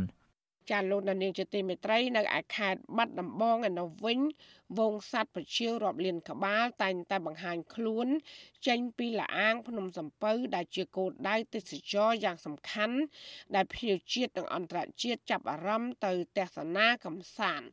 [0.70, 4.20] ចាលោកនាងជាទីមេត្រីនៅឯខេត្តបាត់ដំបងឯនោះវិញ
[4.78, 8.08] វងសัตว์ប្រជារាប់លានក្បាលតែងតែបង្ហាញខ្លួន
[8.66, 12.96] ចេញពីលាអាង ភ្នំសំពៅ ដែលជាគោលដៅទេសចរយ៉ាងសំខាន់
[13.54, 17.68] ដែលភ្ញៀវជាតិនិងអន្តរជាតិចាប់អារម្មណ៍ទៅទស្សនាកំសាន្ត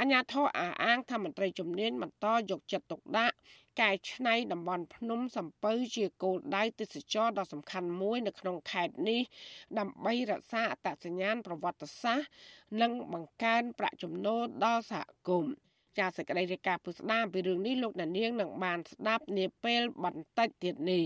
[0.00, 3.36] អញ្ញាធរអាអាងថាមន្ត្រីជំនាញបន្តយកចិត្តទុកដាក់
[3.80, 9.20] កែច្នៃតំបន់ភ្នំសំពៅជាគោលដៅទេសចរដ៏សំខាន់មួយនៅក្នុងខេត្តនេះ
[9.78, 12.28] ដើម្បីរក្សាអត្តសញ្ញាណប្រវត្តិសាស្ត្រ
[12.82, 15.54] និងបង្កើនប្រាក់ចំណូលដល់សហគមន៍
[15.98, 21.04] ចាសសេចក្តីរាយការណ៍ពុស្ដាពីរឿងនេះលោកដានៀងនឹងបានស្ដាប់នាពេលបន្តិចទៀតនេះ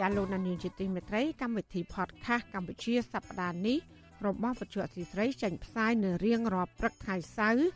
[0.00, 3.78] ចាលោកដានៀងជាទីមេត្រីកម្មវិធី podcast កម្ពុជាសប្ដាហ៍នេះ
[4.26, 7.68] របស់វិទ្យុអសីស្រីចេញផ្សាយនៅរៀងរាល់ព្រឹកថ្ងៃសៅរ៍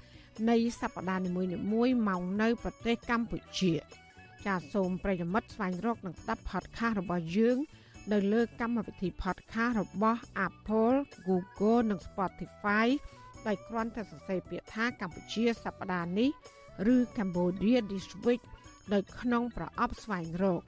[0.51, 3.73] នៃសប្តាហ៍នីមួយៗមកនៅប្រទេសកម្ពុជា
[4.47, 7.59] ចាសសូមប្រិយមិត្តស្វែងរកនិងស្ដាប់ podcast របស់យើង
[8.13, 10.97] នៅលើកម្មវិធី podcast របស់ Apple,
[11.29, 12.87] Google និង Spotify
[13.47, 16.31] ដោយគ្រាន់តែសរសេរពាក្យថាកម្ពុជាសប្តាហ៍នេះ
[16.95, 18.43] ឬ Cambodia This Week
[18.93, 20.63] នៅក្នុងប្រអប់ស្វែងរក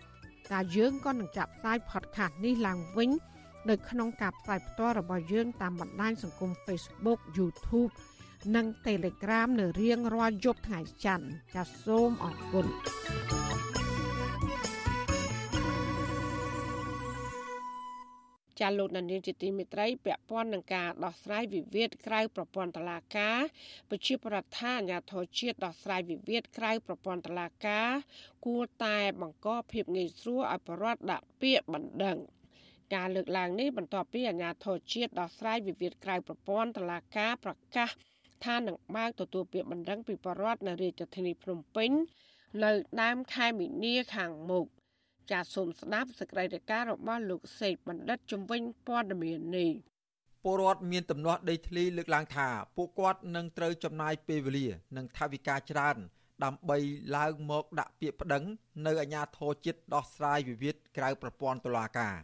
[0.51, 3.11] តែយើងក៏នឹងចាប់ផ្សាយ podcast នេះឡើងវិញ
[3.71, 7.93] នៅក្នុងការផ្សាយផ្ទាល់របស់យើងតាមបណ្ដាញសង្គម Facebook YouTube
[8.57, 12.67] និង Telegram នៅរៀងរាល់យប់ថ្ងៃច័ន្ទចាសសូមអរគុណ
[18.61, 23.41] ចាលោកនានីជាទីមេត្រីពាក់ព័ន្ធនឹងការដោះស្រាយវិវាទក្រៅប្រព័ន្ធតុលាការ
[23.91, 27.91] ប្រជាប្រដ្ឋាអាញាធរជាតិដោះស្រាយវិវាទក្រៅប្រព័ន្ធតុលាការ
[28.47, 32.19] គួរតែបង្កភាពងាយស្រួលឲ្យប្រវត្តិដាក់ពាក្យបណ្ដឹង
[32.95, 37.91] ការលើកឡើងនេះបន្ទាប់ពីអាជ្ញាធរជាតិដោះស្រាយវិវាទក្រៅប្រព័ន្ធតុលាការប្រកាស
[38.45, 41.91] ថានឹងបើកទទួលពាក្យបណ្ដឹងពីបរដ្ឋនៅរាជធានីភ្នំពេញ
[42.65, 42.73] នៅ
[43.03, 44.67] ដើមខែមីនាខាងមុខ
[45.31, 49.73] ចាសសូមស្ដាប់សេចក្តីរាយការណ៍របស់លោកសេកបណ្ឌិតជំវិញព័ត៌មាននេះ
[50.45, 55.97] ពលរដ្ឋមានទំនាស់ដីធ្លីលើកឡើងថាពួកគាត់នឹងត្រូវចំណាយពេលវេលា និងថវិកាច្រើន
[56.45, 56.79] ដើម្បី
[57.17, 58.45] ឡើងមកដាក់ពាក្យប្តឹង
[58.87, 62.15] នៅអាជ្ញាធរជាតិដោះស្រាយវិវាទក្រៅប្រព័ន្ធតុលាការ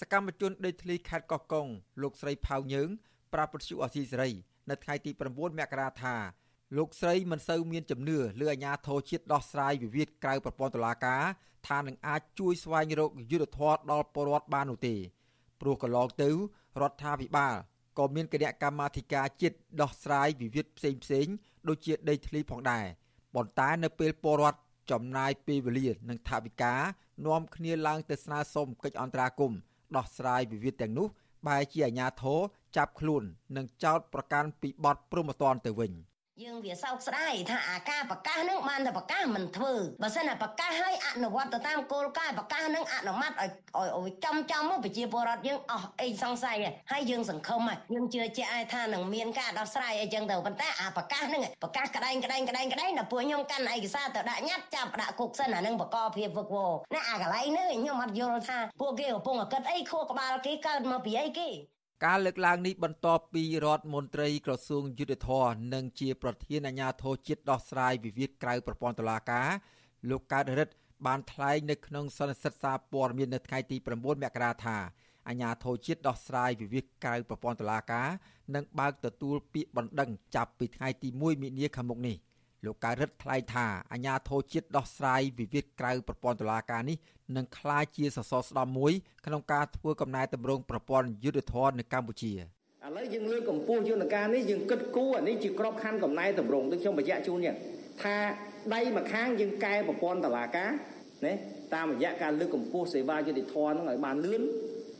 [0.00, 1.66] សកម្មជនដីធ្លីខេត្តកោះកុង
[2.02, 2.88] លោកស្រីផៅយើង
[3.32, 4.30] ប្រាប់ពទ្យុអសីសេរី
[4.70, 6.16] នៅថ្ងៃទី9មករាថា
[6.76, 11.22] លោកស្រីមិនសូវមានជំនឿលើអាជ្ញាធរជាតិដោះស្រាយវិវាទក្រៅប្រព័ន្ធតុលាការ
[11.68, 14.94] ថានឹងអាចជួយស្វែងរកយុត្តិធម៌ដល់ពលរដ្ឋបាននោះទេ
[15.60, 16.30] ព្រោះកន្លងទៅ
[16.80, 17.54] រដ្ឋាភិបាល
[17.98, 21.26] ក៏មានគណៈកម្មាធិការជាតិដោះស្រាយវិវាទផ្សេងផ្សេង
[21.68, 22.86] ដូចជាដីធ្លីផងដែរ
[23.34, 26.74] ប៉ុន្តែនៅពេលពលរដ្ឋចំណាយពេលវេលានិងថវិកា
[27.26, 29.60] នាំគ្នាឡើងទៅស្នើសុំកិច្ចអន្តរាគមន៍
[29.96, 31.06] ដោះស្រាយវិវាទទាំងនោះ
[31.46, 32.40] បែរជាអាញាធរ
[32.76, 33.22] ចាប់ខ្លួន
[33.56, 35.92] និងចោទប្រកាន់ពីបទព្រហ្មទណ្ឌទៅវិញ។
[36.44, 43.50] យើងវាសោកស្ដាយថាអាការប្រកាសនឹងបានតែប្រកាសមិនធ្វើបើសិនតែប្រកាសឲ្យអនុវត្តទៅតាមគោលការណ៍ប្រកាសនឹងអនុម័តឲ្យ
[43.98, 46.56] ឲ្យចំចំមកប្រជាពលរដ្ឋយើងអស់អីសង្ស័យ
[46.92, 47.60] ហើយយើងសង្ឃឹម
[47.92, 61.50] យើងជឿជាក់ឲ្យថានឹងមានការដោះស្រាយអីចឹងទៅប៉ុន្តែអាប្រកាសនឹងប្រកាសក្តែងក្តែងក្តែងក្តែងដល់ពួកខ្ញុំកាន់ឯកសារទៅដាក់ញត្តិចាប់ដាក់គុកសិនអានឹងបកកភាពវឹកវរណាអាកន្លែងនេះខ្ញុំអត់យល់ថាពួកគេកំពុងតែគិតអីខួរក្បាលគេកើតមកពីអីគេ
[62.06, 69.48] ការលើកឡើងនេះបន្ទាប់ពីរដ្ឋមន្ត្រីក្រសួងយុទ្ធភ័ពនិងជាប្រធានអាជ្ញាធរជាតិដោះស្រាយវិវាទក្រៅប្រព័ន្ធតុលាការ
[70.10, 70.74] លោកកើតរិទ្ធ
[71.06, 74.76] បានថ្លែងនៅក្នុងសន្និសីទសារព័ត៌មាននៅថ្ងៃទី9មករាថា
[75.28, 78.08] អាជ្ញាធរជាតិដោះស្រាយវិវាទក្រៅប្រព័ន្ធតុលាការ
[78.54, 82.16] នឹងបើកទទួលពាក្យបណ្ដឹងចាប់ពីថ្ងៃទី1មិនិនាខាងមុខនេះ។
[82.64, 86.96] លោកកើតរិទ្ធថ្លែងថាអាញាធរជាតិដោះស្រាយវិវាទក្រៅប្រព័ន្ធតុលាការនេះ
[87.36, 88.92] នឹងក្លាយជាសសរស្តម្ភមួយ
[89.26, 92.38] ក្នុងការធ្វើកំណែតម្រង់ប្រព័ន្ធយុត្តិធម៌នៅកម្ពុជាឥ
[92.96, 97.54] ឡូវយើងលើកកម្ពស់យន្តការនេះយើងគិតគូរអានេះជាក្របខ័ណ្ឌកំណែតម្រង់ដូចខ្ញុំបញ្ជាក់ជូននេះ
[98.02, 98.16] ថា
[98.74, 100.70] ដៃមួយខាងយើងកែប្រព័ន្ធតុលាការ
[101.24, 101.32] ណា
[101.74, 104.42] តាមរយៈការលើកកម្ពស់សេវាយុត្តិធម៌នឹងឲ្យបានលឿន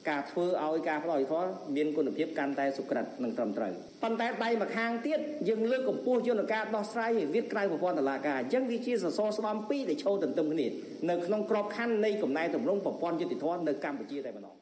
[0.09, 3.73] ការធ្វើឲ្យការផ្ដល់យុត្តិធម៌មានគុណភាពកាន់តែសុក្រិតនិងត្រឹមត្រូវ
[4.03, 10.67] ប៉ុន្តែដៃម្ខាងទៀតយើងលើកកម្ពស់យន្តការដោះស្រាយវិវាទក្រៅប្រព័ន្ធតុលាការអញ្ចឹងវាជាសសរស្តម្ភពីរដែលឈរទន្ទឹមគ្នា
[11.11, 14.55] នៅក្នុងក្របខ័ណ្ឌនៃកំណែតម្រង់ប្រព័ន្ធយុត្តិធម៌នៅកម្ពុជាតែម្ដង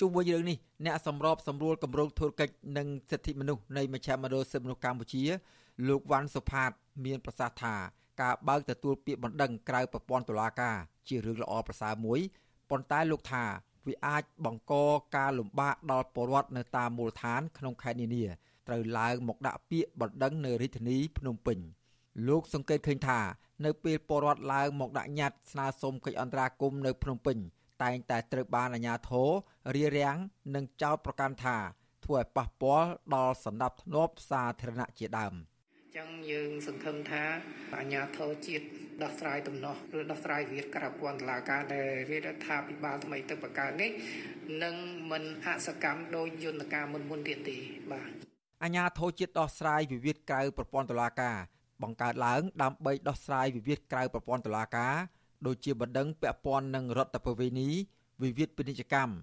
[0.00, 5.22] ជុំវិញរឿងនេះអ្នកសម្របសម្រួលគម្រោងធុរកិច្ចនិងសិទ្ធិមនុស្សនៃមជ្ឈមណ្ឌលសិទ្ធិមនុស្សកម្ពុជា
[5.88, 6.70] លោកវ៉ាន់សុផាត
[7.04, 7.74] មានប្រសាសន៍ថា
[8.22, 10.76] ការបើកទទួលពាក្យបណ្ដឹងក្រៅប្រព័ន្ធតុលាការ
[11.08, 12.20] ជារឿងល្អប្រសើរមួយ
[12.70, 13.44] ប៉ុន្តែលោកថា
[13.86, 14.74] វាអាចបង្ក
[15.16, 18.24] ការលំបាកដល់ពលរដ្ឋនៅតាមមូលដ្ឋានក្នុងខេត្តនានា
[18.68, 21.58] ត្រូវឡើងមកដាក់ពាក្យបណ្ដឹងនៅរាជធានីភ្នំពេញ
[22.28, 23.20] លោកសង្កេតឃើញថា
[23.64, 27.36] នៅពេលពលរដ្ឋឡើងមកដាក់ញត្តិស្នើសុំកិច្ចអន្តរាគមន៍នៅភ្នំពេញ
[27.82, 29.28] តែងតែត្រូវបានអាជ្ញាធរ
[29.74, 30.16] រារាំង
[30.54, 31.56] និងចោទប្រកាន់ថា
[32.04, 35.34] ធ្វើឲ្យប៉ះពាល់ដល់សន្តិភាពសាធារណៈជាដើម។
[35.96, 37.22] ចឹងយើងសង្ឃឹមថា
[37.74, 38.66] អាជ្ញាធរជាតិ
[39.02, 43.90] ដោះស្រាយដំណោះឬដោះស្រាយវិវាទក្រៅពន្ធតុលាការដែលរាជរដ្ឋាភិបាលថ្មីទៅបង្កើតនេះ
[44.62, 44.74] នឹង
[45.10, 47.58] មិនអសកម្មដោយយន្តការមុនមុនទៀតទេ
[47.92, 48.10] បាទ
[48.62, 51.36] អាជ្ញាធរជាតិដោះស្រាយវិវាទក្រៅប្រព័ន្ធតុលាការ
[51.82, 54.94] បង្កើតឡើងដើម្បីដោះស្រាយវិវាទក្រៅប្រព័ន្ធតុលាការ
[55.46, 57.68] ដូចជាបណ្ដឹងពាក់ព័ន្ធនឹងរដ្ឋប្រវេណី
[58.22, 59.14] វិវាទពាណិជ្ជកម្ម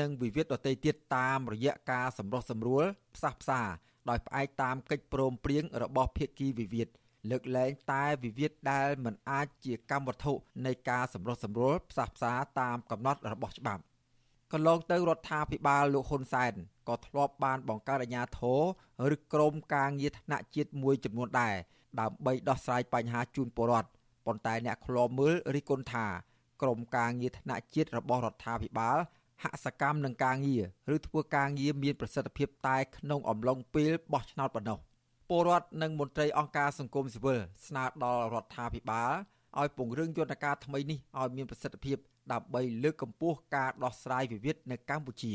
[0.00, 2.84] និងវិវាទដទៃទៀតតាមរយៈការសម្រុះសម្រួល
[3.16, 3.60] ផ្សះផ្សា
[4.08, 6.88] ដោយផ្អែកតាមកិច្ចព្រមព្រៀងរបស់ភាគីវិវាទ
[7.30, 10.32] លើកលែងតែវិវាទដែលមិនអាចជាកម្មវត្ថុ
[10.66, 13.82] នៃការសម្រុះសម្រួលផ្សះផ្សាតាមកំណត់របស់ច្បាប់
[14.52, 16.52] កន្លងទៅរដ្ឋាភិបាលលោកហ៊ុនសែន
[16.88, 21.54] ក៏ធ្លាប់បានបង្កើតអាជ្ញាធរឬក្រមការងារថ្នាក់ជាតិមួយចំនួនដែរ
[22.00, 23.88] ដើម្បីដោះស្រាយបញ្ហាជូនពលរដ្ឋ
[24.26, 26.06] ប៉ុន្តែអ្នកខ្លោមើលរិះគន់ថា
[26.62, 28.98] ក្រមការងារថ្នាក់ជាតិរបស់រដ្ឋាភិបាល
[29.42, 30.64] ហាក់សកម្មនឹងការងារ
[30.94, 34.78] ឬធ្វើការងារមានប្រសិទ្ធភាពតែក្នុងអំឡុងពេលបោះឆ្នោតប៉ុណ្ណោះ
[35.34, 39.12] ពលរដ្ឋនិងមន្ត្រីអង្គការសង្គមស៊ីវិលស្នើដល់រដ្ឋាភិបាល
[39.60, 41.96] ឲ្យពង្រឹងយន្តការថ្មីនេះឲ្យមានប្រសិទ្ធភាព
[42.32, 45.34] ដើម្បីលើកកម្ពស់ការដោះស្រាយវិវាទនៅកម្ពុជា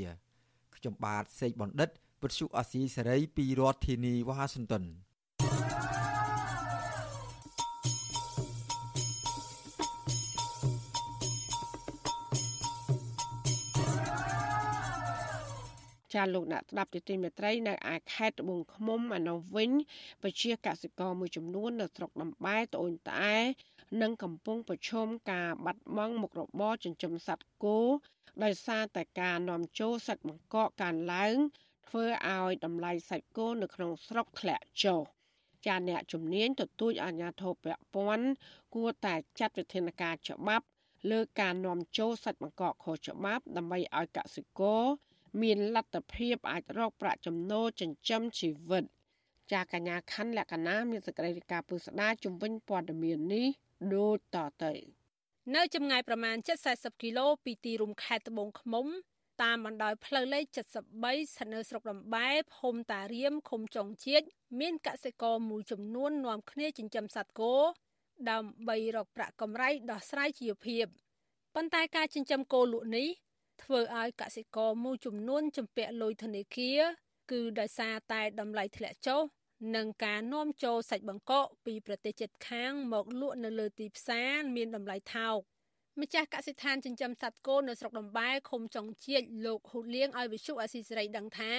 [0.75, 1.89] ខ្ញុំបាទសេកបណ្ឌិត
[2.23, 4.83] វិទ្យុអាស៊ីសេរីពីរដ្ឋធានីវ៉ាស៊ីនតោន
[16.17, 19.71] ចាលោកអ្នកស្ដាប់ទីទីមេត្រីនៅឯខេត្តត្បូងឃ្មុំឯនោះវិញ
[20.23, 23.37] ប្រជាកសិករមួយចំនួននៅស្រុកដំបែត្អូញត្អែ
[24.01, 27.79] និងកំពុងប្រឈមការបាត់បង់មុខរបរចិញ្ចឹមសត្វគោ
[28.43, 31.35] ដោយសារតែការនាំចូលសាច់បង្កកកើនឡើង
[31.87, 35.01] ធ្វើឲ្យតម្លៃសាច់គោនៅក្នុងស្រុកធ្លាក់ចុះ
[35.65, 38.27] ចាអ្នកជំនាញទទូចអាជ្ញាធរពាក់ព័ន្ធ
[38.75, 40.65] គួរតែចាត់វិធានការច្បាប់
[41.11, 44.83] លើការនាំចូលសាច់បង្កកខុសច្បាប់ដើម្បីឲ្យកសិករ
[45.41, 48.83] មានលទ្ធភាពអាចរកប្រាក់ចំណូលចិញ្ចឹមជីវិត
[49.51, 53.47] ចាកញ្ញាខណ្ឌលក្ខណាមានសេចក្តីរាយការណ៍ពុស្ដាជំវិញព័ត៌មាននេះ
[53.95, 54.73] ដូចតទៅ
[55.55, 56.35] នៅចម្ងាយប្រមាណ
[56.69, 58.87] 740គីឡូពីទីរួមខេត្តត្បូងឃ្មុំ
[59.43, 64.25] តាមបណ្ដោយផ្លូវលេខ73ស្ថិតនៅស្រុកដំបែភូមិតារៀមឃុំចុងជាតិ
[64.59, 67.53] មានកសិករមួយចំនួននាំគ្នាចិញ្ចឹមសត្វគោ
[68.29, 70.85] ដើម្បីរកប្រាក់កម្រៃដោះស្រាយជីវភាព
[71.55, 73.07] ប៉ុន្តែការចិញ្ចឹមគោលក់នេះ
[73.63, 76.81] ធ្វើឲ្យកសិករមួយចំនួនជំពាក់លុយធនាគារ
[77.31, 79.21] គឺដោយសារតែតម្លៃធ្លាក់ចុះ
[79.75, 85.37] និងការនាំចូលសាច់បង្កកពីប្រទេសជិតខាងមកលក់នៅលើទីផ្សារមានតម្លៃថោក
[86.01, 91.53] ម្ចាស់កសិដ្ឋានចិញ្ចឹមសត្វគោនៅស្រុកដំបែឃុំចុងជាតិលោកហ៊ូលៀងឲ្យវិសុអាស៊ីសេរីដឹងថា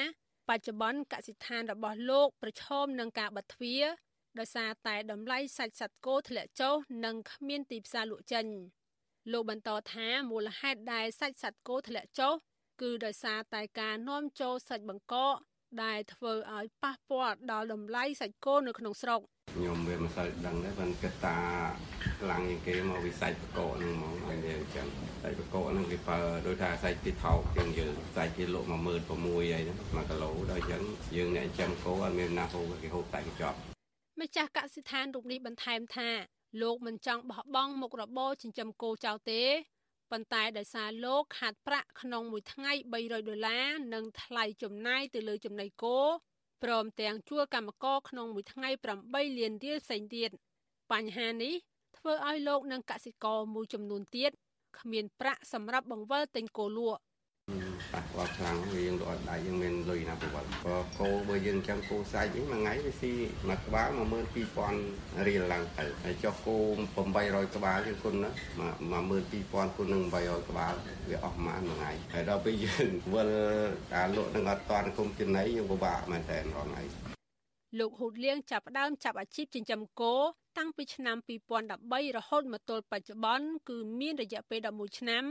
[0.49, 3.85] បច្ចុប្បន្នកសិដ្ឋានរបស់លោកប្រឈមនឹងការបិទទ្វារ
[4.39, 6.75] ដោយសារតែតម្លៃសាច់សត្វគោធ្លាក់ចុះ
[7.05, 8.47] និងគ្មានទីផ្សារលក់ចេញ
[9.33, 12.35] លោកបន្តថាមូលហេតុដែលសាច់សត្វគោធ្លាក់ចុះ
[12.83, 15.35] គឺដោយសារតែការនាំចូលសាច់បង្កក
[15.85, 19.21] ដែលធ្វើឲ្យប៉ះពាល់ដល់តម្លៃសាច់គោនៅក្នុងស្រុក
[19.55, 21.37] ខ្ញុំវាមិនសូវដឹងទេប៉ុន្តែគិតថា
[22.21, 24.87] ខ្លាំងជាងគេមកវិសាច់បកកហ្នឹងហ្មងអញ្ចឹងចឹង
[25.23, 30.83] សាច់បកកហ្នឹងគេប្រើដោយថាសាច់ទីថោកជាងយើងសាច់គេលក់16000អីហ្នឹង1គីឡូដល់អញ្ចឹង
[31.17, 33.57] យើងអ្នកចិញ្ចឹមគោអត់មានណាហូបគេហូបតែកញ្ចប់
[34.21, 36.11] ម្ចាស់កសិដ្ឋានរូបនេះបន្ថែមថា
[36.61, 39.43] លោកមិនចង់បោះបង់មុខរបរចិញ្ចឹមគោចោលទេ
[40.11, 45.99] ប៉ុន្តែដោយសារលោកខាតប្រាក់ក្នុងមួយថ្ងៃ300ដុល្លារនិងថ្លៃចំណាយទៅលើចំណីគោ
[46.63, 48.71] ព្រមទាំងជួលកម្មករក្នុងមួយថ្ងៃ
[49.05, 50.31] 8លានរៀលផ្សេងទៀត
[50.93, 51.55] បញ្ហានេះ
[51.97, 54.31] ធ្វើឲ្យលោកនិងកសិករមួយចំនួនទៀត
[54.79, 57.01] គ្មានប្រាក់សម្រាប់បង្វិលទិញគោលក់
[57.93, 63.13] ប៉ះពាល់ខ្លាំងវាយើងលក់អត់ដៃយើងមានលុយណាប្រវត្តិក៏គោបើយើងចាំគោសាច់វិញមួយថ្ងៃវាស៊ី
[63.49, 63.89] មួយក្បាល
[64.59, 66.57] 12000រៀលឡើងទៅហើយចុះគោ
[67.07, 68.31] 800ក្បាលយើងគុណណា
[69.03, 70.75] 12000គុណនឹង800ក្បាល
[71.09, 73.31] វាអស់ប្រហែលមួយថ្ងៃហើយដល់ពេលយើងវិល
[73.95, 76.83] ការលក់នឹងអត់តាន់គុំចំណីយើងពិបាកមែនតើរងថ្ងៃ
[77.79, 80.15] លោកហ៊ូតលៀងចាប់ផ្ដើមចាប់អាជីពចិញ្ចឹមគោ
[80.59, 81.17] តាំងពីឆ្នាំ
[81.69, 85.25] 2013រហូតមកទល់បច្ចុប្បន្នគឺមានរយៈពេល11ឆ្នាំ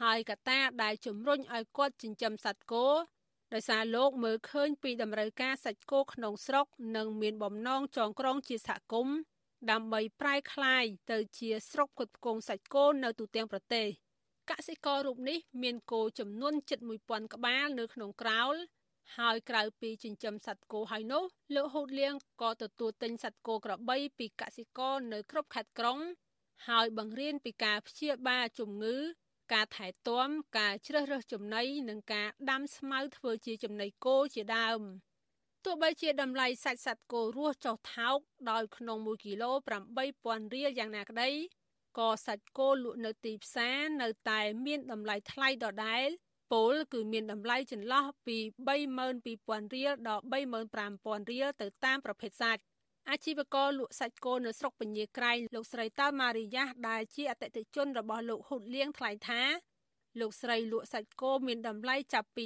[0.00, 2.86] ហើយកត្តាដែលជំរុញឲ្យគាត់ចិញ្ចឹមសត្វគោ
[3.54, 6.66] ដោយសារលោកមើលឃើញពីតម្រូវការសាច់គោក្នុងស្រុក
[6.96, 9.16] និងមានបំណងចងក្រងជាសហគមន៍
[9.70, 13.86] ដើម្បីប្រែក្លាយទៅជាស្រុកផ្គត់ផ្គង់សាច់គោនៅទូទាំងប្រទេស
[14.50, 18.54] កសិកររូបនេះមានគោចំនួនជិត1000ក្បាលនៅក្នុងក្រោល
[19.18, 21.24] ហើយក្រៅពីចិញ្ចឹមសត្វគោហើយនោះ
[21.54, 25.98] លោកហូតលៀងក៏ទទួលទិញសត្វគោក្របីពីកសិករនៅគ្រប់ខេត្តក្រុង
[26.68, 28.96] ហើយបង្រៀនពីការព្យាបាលជំងឺ
[29.52, 30.28] ការថែទាំ
[30.58, 34.80] ការជ្រើសរើសចំណីនិងការដាំស្មៅធ្វើជាចំណីគោជាដើម
[35.64, 38.18] ទោះបីជាតម្លៃសាច់សត្វគោរស់ចុះថោក
[38.50, 39.50] ដោយក្នុង1គីឡូ
[40.02, 41.30] 8000រៀលយ៉ាងណាក្តី
[41.98, 46.08] ក៏សាច់គោលក់នៅទីផ្សារនៅតែមានតម្លៃថ្លៃដដែល
[46.52, 48.36] ពលគឺមានតម្លៃចន្លោះពី
[49.00, 52.62] 32000រៀលដល់35000រៀលទៅតាមប្រភេទសាច់
[53.10, 59.42] អាជីវករលក់សាច់គោនៅស្រុកពញាក្រែងលោកស្រីតាម៉ារីយ៉ាដែលជាអតិថិជនរបស់លោកហ៊ុតលៀងថ្លែងថា
[60.20, 62.44] លោកស្រីលក់សាច់គោមានតម្លៃចាប់ពី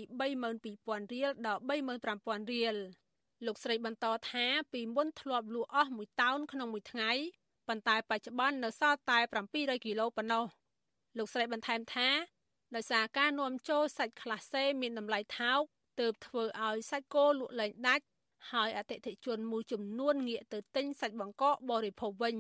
[0.61, 2.77] 32000រៀលដល់35000រៀល
[3.47, 7.11] លោកស្រីបន្តថាពីមុនធ្លាប់លក់អស់មួយតោនក្នុងមួយថ្ងៃ
[7.69, 9.19] ប៉ុន្តែបច្ចុប្បន្ននៅសល់តែ
[9.53, 10.45] 700គីឡូប៉ុណ្ណោះ
[11.19, 12.09] លោកស្រីបន្ថែមថា
[12.75, 15.61] ដោយសារការនាំចូលសាច់ក្លាសេមានតម្លៃថោក
[16.01, 18.05] ទើបធ្វើឲ្យសាច់គោលក់លែងដាច់
[18.53, 22.37] ហើយអតិថិជនមួយចំនួនងាកទៅទិញសាច់បង្កកបរិភោគវិញ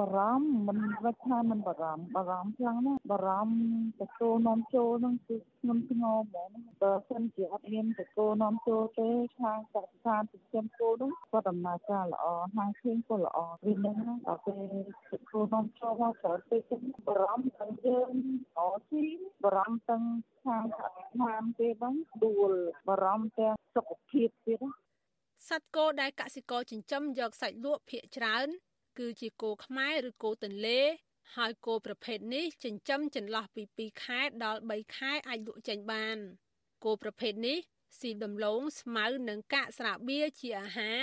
[0.00, 6.50] បារម្ភមិនវិតថាមិនបារម្ភបារម្ភខ្លាំងណាស់បារម្ភតកោនាំចូលហ្នឹងគឺខ្ញុំធ្ងរហ្មង
[6.82, 9.08] បើសិនជាអត់មានតកោនាំចូលទេ
[9.40, 13.96] ខាងកសិដ្ឋានចិញ្ចឹមគោហ្នឹងក៏ដំណើរការល្អហាងឃើញក៏ល្អវានឹង
[14.26, 14.74] ដល់ពេល
[15.10, 16.62] តកោនាំចូលមកច្រើនពេក
[17.06, 18.10] បារម្ភទាំងយើង
[18.58, 19.04] អស៊ី
[19.44, 20.04] បារម្ភទាំង
[20.44, 22.52] ខាងកសិដ្ឋានទេបងដួល
[22.88, 24.85] បារម្ភទាំងសុខភាពទៀតណា
[25.48, 28.48] សត្វគោដែលកសិករចិញ្ចឹមយកសាច់លក់ភាគច្រើន
[28.98, 30.80] គឺជាគោខ្មែរឬគោទន្លេ
[31.36, 36.16] ហើយគោប្រភេទនេះចិញ្ចឹមចន្លោះពី2ខែដល់3ខែអាចលក់ចេញបាន
[36.84, 37.58] គោប្រភេទនេះ
[37.98, 41.00] ស៊ីដំឡូងស្មៅនិងកាកស្រាបៀរជាអាហារ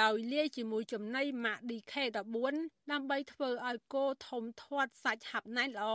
[0.00, 2.54] ដោយលាយជាមួយចំណីម៉ាក់ DK14
[2.92, 5.88] ដើម្បីធ្វើឲ្យគោធំធាត់សាច់ហាប់ណែនល្អ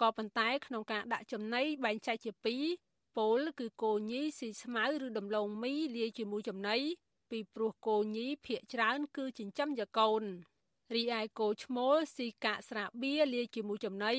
[0.00, 2.64] ក៏ប៉ុន្តែក្នុងការដាក់ចំណីបែងចែកជាពីរ
[3.16, 6.76] ពលគឺគោញីស៊ីស្មៅឬដំឡូងមីលាយជាមួយចំណី
[7.30, 10.22] ពីព្រោះគោញីភាគច្រើនគឺចិញ្ចឹមយកកូន
[10.94, 14.14] រីឯគោឈ្មោលស៊ីកាកស្រាបៀលាយជាមួយចំណី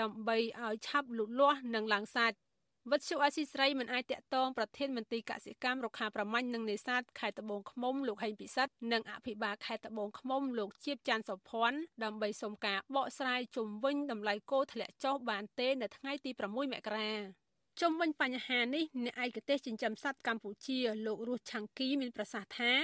[0.00, 2.36] ដើម្បីឲ្យឆាប់លូតលាស់និងឡើងសាច់
[2.90, 17.43] វិទ្យុអស៊ីស្រីមិនអាចតាក់ទងប្រធានមន្ត្រីកសិកម្មរុក្ខាប្រមាញ់និងនេសាទខេត្តត្បូងឃ្មុំលោកហេងពិសិដ្ឋនិងអភិបាលខេត្តត្បូងឃ្មុំលោកជាបច័ន្ទសុភ័ណ្ឌដើម្បីសុំការបកស្រាយជុំវិញតម្លៃគោធ្លាក់ចុះបានទេនៅថ្ងៃទី6មករា
[17.80, 22.78] ជុំវិញបញ្ហានេះអ្នកឯកទេសចិញ្ចឹមសត្វកម្ពុជាលោករស់ឆាំងគីមានប្រសាសន៍ថារ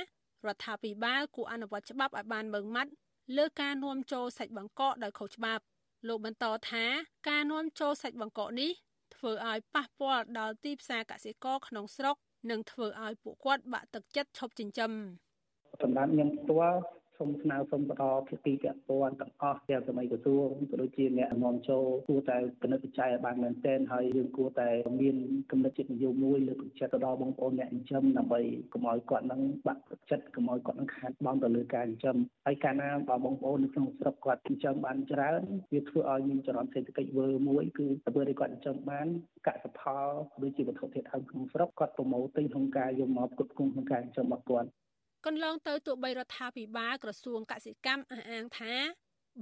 [0.55, 2.93] ដ្ឋាភិបាលគួរអនុវត្តច្បាប់ឲ្យបានម៉ឺងម៉ាត់
[3.36, 5.62] លើការនាំចូលសាច់បង្កកដោយខុសច្បាប់
[6.09, 6.84] លោកបន្តថា
[7.28, 8.70] ការនាំចូលសាច់បង្កកនេះ
[9.14, 12.16] ធ្វើឲ្យប៉ះពាល់ដល់ទីផ្សារកសិករក្នុងស្រុក
[12.51, 14.93] និងធ្វើឲ្យពួកគាត់បាក់ទឹកចិត្តឈប់ចិញ្ចឹម
[15.82, 16.78] សម្រាប់ខ្ញុំផ្ទាល់
[17.21, 24.68] សូមស្នើសុំបន្តភាគីពាក់ព័ន្ធទាំងអស់ទាំងសម័យក្រសួងក៏ដូចជាអ្នកនាំចូលគួរតែពិនិត្យវិจัยឲ្យបានមែនទែនហើយយើងគួរតែ
[25.01, 25.16] មាន
[25.51, 28.41] គំនិតចិត្តនិយមមួយលើកទឹកចិត្តទៅដល់បងប្អូនអ្នកចិញ្ចឹមដើម្បី
[28.73, 32.16] កុំឲ្យគាត់នឹងបាក់ទឹកចិត្តកុំឲ្យគាត់នឹងខាតបង់ទៅលើការចិញ្ចឹម
[32.47, 35.41] ហើយកាលណាបើបងប្អូននៅក្នុងស្រុកគាត់ចិញ្ចឹមបានច្រើន
[35.73, 39.07] វាធ្វើឲ្យមានចរន្តសេដ្ឋកិច្ចវើមួយគឺធ្វើឲ្យគាត់ចិញ្ចឹមបាន
[39.47, 40.07] កសិផល
[40.43, 44.71] ដូចជាវត្ថុធាតុដើមក្នុងស្រុកគាត់ប្រមូលទិញក្នុងការយកមកផ្គត់ផ្គង់ក្នុងការចិញ្ចឹមរបស់គាត់
[45.27, 48.75] កន្លងទៅទោះបីរដ្ឋាភិបាលក្រសួងកសិកម្មអះអាងថា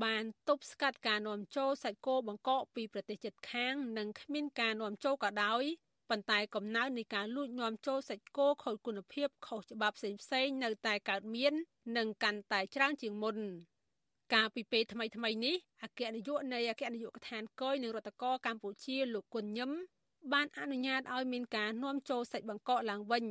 [0.04, 5.62] បានទប់ស្កាត់ការនាំចូលសាច់គោបង្កកពីប្រទេសជិតខាង និងគ្មានការនាំចូលក៏ដោយ
[6.10, 11.52] ប៉ុន្តែកំណើននៃការលួចនាំចូលសាច់គោខូចគុណភាពខុសច្បាប់ផ្សេងៗនៅតែកើតមាន
[11.96, 13.36] និងកាន់តែច្រើនជាងមុន
[14.34, 19.70] កាលពីពេលថ្មីថ្មីនេះអគ្គនាយកនៃអគ្គនាយកដ្ឋានកយនឹងរដ្ឋកោកម្ពុជាលោកគុណញឹម
[20.32, 23.24] បានអនុញ្ញាតឲ្យមានការនាំចូលសាច់បង្កកឡើងវិញ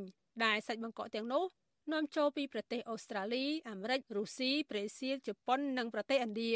[0.44, 1.44] ដែលសាច់បង្កកទាំងនោះ
[1.92, 6.54] នាំចូលពីប្រទេសអូស្ត្រាលីអាមេរិករុស្ស៊ីប្រេស៊ីលជប៉ុននិងប្រទេសឥណ្ឌា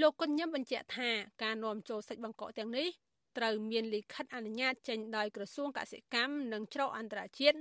[0.00, 1.10] លោកគុណញឹមបញ្ជាក់ថា
[1.42, 2.88] ការនាំចូលសាច់បង្កកទាំងនេះ
[3.38, 7.58] ត្រូវមានលិខិតអនុញ្ញាតចេញដោយក្រសួងកសិកម្មនិងច្រកអន្តរជាតិ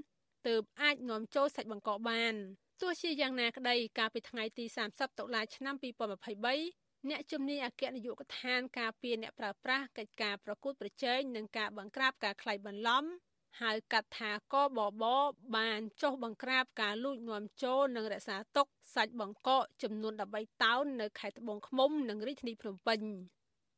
[0.48, 2.34] ទើបអាចនាំចូលសាច់បង្កកបាន
[2.82, 13.04] ទោះជាយ៉ាងណាក្តីកាលពីថ្ងៃទី30តុលាឆ្នាំ2023អ្នកជំនាញអគ្គនាយកដ្ឋានការពារអ្នកប្រើប្រាស់កិច្ចការប្រកួតប្រជែងនិងការបង្ក្រាបការក្លែងបន្លំ
[13.62, 15.06] ហៅកាត់ថាកបប
[15.58, 23.00] បានចុះបង្ក្រាបការលួចនាំចូលនិងរក្សាទុកសាច់បង្កកចំនួន13តោននៅខេត្តត្បូងឃ្មុំនិងរាជធានីភ្នំពេញ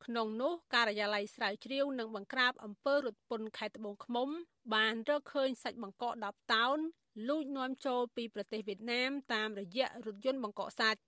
[0.06, 4.30] ក្នុងនោះការិយាល័យស្រាវជ្រាវនិងបង្ក្រាបអំពើរត់ពន្ធខេត្តត្បូងឃ្មុំ
[4.74, 6.78] បានរកឃើញសាច់បង្កក10តោន
[7.28, 11.00] លួចនាំចូលពីប្រទេសវៀតណាមតាមរយៈរថយន្តបង្កកសាច់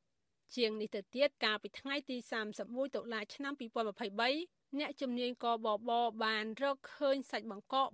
[0.55, 2.17] ជាងនេះទៅទៀតកាលពីថ្ងៃទី
[2.55, 5.91] 31តុលាឆ្នាំ2023 អ្នកជំនាញកបប
[6.23, 7.87] បានរកឃើញសាច់បង្កក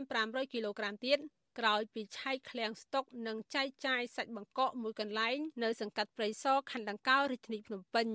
[0.00, 1.18] 3500គីឡូក្រាមទៀត
[1.58, 8.08] ក្រោយពីឆែកឃ្លាំងស្តុកនិងចែកចាយសាច់បង្កកមួយកន្លែងនៅសង្កាត់ព្រៃសរខណ្ឌដង្កោរាជធានីភ្នំពេញ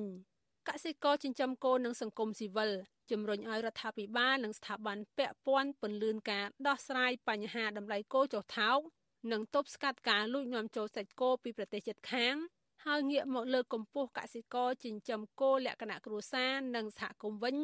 [0.70, 2.72] កសិករចិញ្ចឹមគោនិងសង្គមស៊ីវិល
[3.11, 8.80] ជំរុញឲ្យរដ្ឋាភិបាលនិងស្ថាប័នពាក់ព័ន្ធពន្យាការដោះស្រាយបញ្ហាតម្លៃគោចុះថោក
[9.32, 12.36] និងទប់ស្កាត់ការលួចនាំចូលសាច់គោពីប្រទេសជិតខាង
[12.86, 17.57] ហើយងាកមកលើកកម្ពស់កសិករចិញ្ចឹមគោលក្ខណៈគ្រួសារនិងសហគមន៍វិញ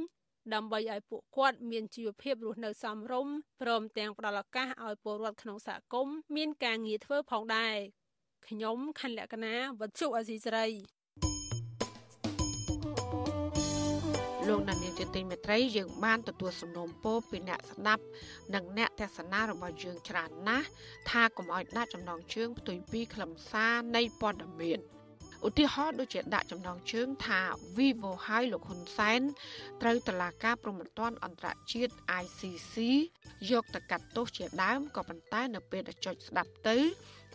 [0.54, 7.76] ដើម្បីឲ្យពួកគាត់មានជីវភាពរស់នៅសមរម្យព្រមទាំងផ្ដល់ឱកាសឲ្យពលរដ្ឋក្នុងសហគមន៍មានការងារធ្វើផងដែរ
[8.48, 10.68] ខ្ញុំខណ្ឌលក្ខណាវັດជុអសីសេរី
[14.48, 18.04] លោកដានៀងជាទីមេត្រីយើងបានទទួលសំណូមពរពីអ្នកស្ដាប់
[18.54, 20.68] និងអ្នកទស្សនារបស់យើងច្រើនណាស់
[21.10, 24.80] ថាកុំឲ្យដាក់ចំណងជើងផ្ទុយពីខ្លឹមសារនៃព័ត៌មាន
[25.47, 27.39] ឧទាហរណ៍ដូចជាដាក់ចំណងជើងថា
[27.77, 29.21] Vivo ហើយលោកហ៊ុនសែន
[29.81, 32.75] ត្រូវតឡាការប្រំពន្ធអន្តរជាតិ ICC
[33.51, 36.77] យកទៅកាត់ទោសជាដើមក៏ប៉ុន្តែនៅពេលដែលចុចស្ដាប់ទៅ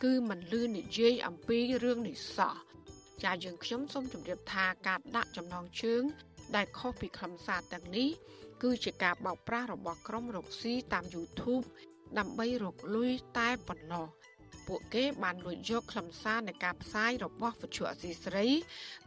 [0.02, 2.54] គឺមិនលឺនិយាយអំពីរឿងនេះសោះ
[3.24, 6.02] ចាយើងខ្ញុំសូមជម្រាបថាការដាក់ចំណងជើង
[6.56, 8.08] ដែលខុសពីខ្លឹមសារទាំងនេះ
[8.62, 11.64] គឺជាការបោកប្រាស់របស់ក្រុមរកស៊ីតាម YouTube
[12.18, 14.06] ដើម្បីរកលុយតែប៉ុណ្ណោះ
[14.66, 18.46] ពួកគេបានលួចយកខ្លឹមសារនៃការផ្សាយរបស់វិទ្យុអសីស្រី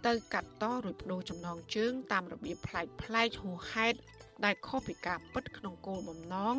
[0.08, 3.98] ទៅកាត់តរួចបដូរចំណងជើង តាមរបៀបប្លែកប្លែកហួហេតុ
[4.46, 6.58] ដែលខុសពីការពិតក្នុងគោលបំណង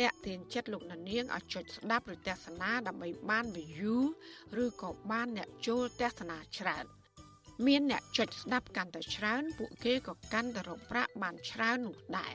[0.00, 3.98] តាក់ទាញចិត្តលោកនាងឲ្យចុចស្ដាប់ឬទស្សនាដើម្បីបាន view
[4.62, 6.84] ឬក៏បានអ្នកចូលទស្សនាច្រើន
[7.66, 12.34] មានអ្នកចុចស្ដាប់កាន់តែច្រើនពួកគេក៏កាន់តែរកប្រាក់បានច្រើននោះដែរ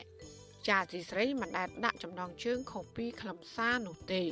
[0.68, 4.22] ចាទីស្រីមិនដែលដាក់ចំណងជើងខុសពីខ្លឹមសារនោះទេ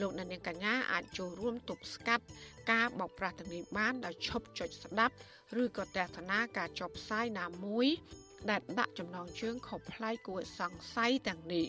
[0.00, 2.24] លោកអ្នកនាងកញ្ញាអាចចូលរួមទប់ស្កាត់
[2.72, 5.14] ការបោកប្រាស់ទាំងនេះបានដោយឈប់ចុចស្ដាប់
[5.62, 7.86] ឬក៏ទស្សនាការចុះផ្សាយណាមួយ
[8.50, 11.66] ដែលដាក់ចំណងជើងខុសប្លែកគួរសង្ស័យទាំងនេះ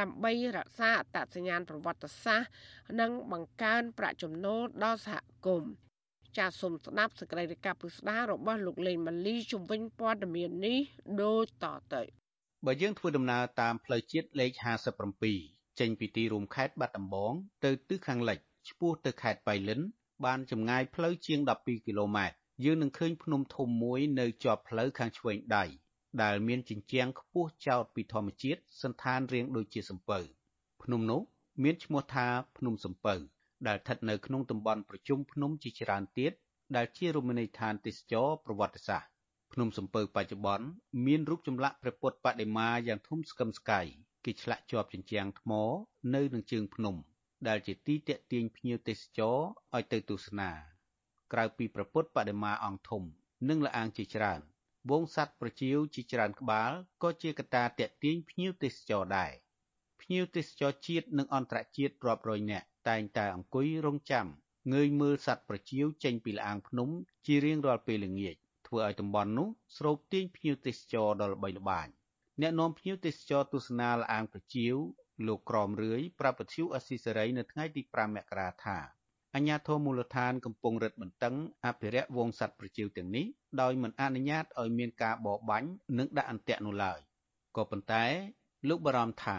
[0.00, 2.50] ដើម្បីរក្សាអត្តសញ្ញាណប្រវត្តិសាស្ត្រ
[3.00, 5.16] និងបង្កើនប្រាក់ចំណូលដល់សហ
[5.46, 5.72] គមន៍
[6.38, 10.78] ចាសសូមស្ដាប់សេចក្តីរាយការណ៍ពិស្ដាររបស់លោកលេងម៉ាលីជំវិញព័ត៌មាននេះ
[11.22, 12.02] ដូចតទៅ
[12.66, 14.50] បើយើងធ្វើដំណើរតាមផ្លូវជាតិលេខ
[15.20, 17.32] 57ចេញពីទីរួមខេត្តបាត់ដំបង
[17.64, 18.38] ទៅទិសខាងលិច
[18.68, 19.80] ឆ្ពោះទៅខេត្តបៃលិន
[20.24, 25.64] បានចម្ងាយផ្លូវជាង12គីឡូម៉ែត្រ យើងនឹងឃើញភ្នំធំមួយនៅជាប់ផ្លូវខាងឆ្វេងដៃ
[26.22, 30.18] ដែលមានជញ្ជាំងខ្ពស់ចោតពីធម្មជាតិសន្តានរាងដូចជាសំពៅ
[30.82, 31.20] ភ្នំនោះ
[31.62, 33.14] មានឈ្មោះថាភ្នំសំពៅ
[33.68, 36.32] ដែលស្ថិតនៅក្នុងតំបន់ប្រជុំភ្នំជាច្រើនទៀត
[36.76, 39.08] ដែលជារមណីយដ្ឋានទេសចរប្រវត្តិសាស្ត្រ
[39.52, 40.66] ភ្នំសំពៅបច្ចុប្បន្ន
[41.06, 43.80] មានរូបចម្លាក់ព្រះពុទ្ធបដិមាយ៉ាងធំស្កឹមស្កៃ
[44.24, 45.52] គេឆ្លាក់ជាប់ជញ្ជាំងថ្ម
[46.14, 46.94] នៅនឹងជើងភ្នំ
[47.48, 49.36] ដែលជាទីតាក់ទាញភ្ញៀវទេសចរ
[49.76, 50.77] ឲ្យទៅទស្សនា
[51.32, 53.02] ក្រៅពីព្រះពុទ្ធបដិមាអង្គធំ
[53.48, 54.40] និងលអាងជាច្រើន
[54.90, 56.72] វងសัตว์ប្រជាវជាច្រើនក្បាល
[57.02, 59.32] ក៏ជាកត្តាតាក់ទាញភ្ញៀវទេសចរដែរ
[60.00, 66.88] ភ្ញៀវទេសចរជាតិនិងអន្តរជាតិរាប់រយនាក់តែងតែអង្គុយរងចាំងើយមើលសត្វប្រជាវចេញពីលអាងភ្នំ
[67.26, 68.34] ជារៀងរាល់ពេលល្ងាច
[68.66, 71.88] ធ្វើឲ្យតំបន់នោះស្រូបទាញភ្ញៀវទេសចរដ៏ល្បីល្បាញ
[72.40, 74.74] អ្នកនាំភ្ញៀវទេសចរទស្សនាលអាងប្រជាវ
[75.26, 78.78] លោកក្រមរឿយប្រាប់ពធ្យុអស៊ីសេរីនៅថ្ងៃទី5មករាថា
[79.34, 81.34] អញ្ញាធមមូលដ្ឋានកំពុងរឹតបន្តឹង
[81.66, 83.26] អភិរក្សវងសត្វប្រជាវទាំងនេះ
[83.60, 85.68] ដោយមិនអនុញ្ញាតឲ្យមានការបរបាញ់
[85.98, 86.98] និងដាក់អន្ទាក់នោះឡើយ
[87.56, 88.04] ក៏ប៉ុន្តែ
[88.68, 89.38] លោកបារម្ភថា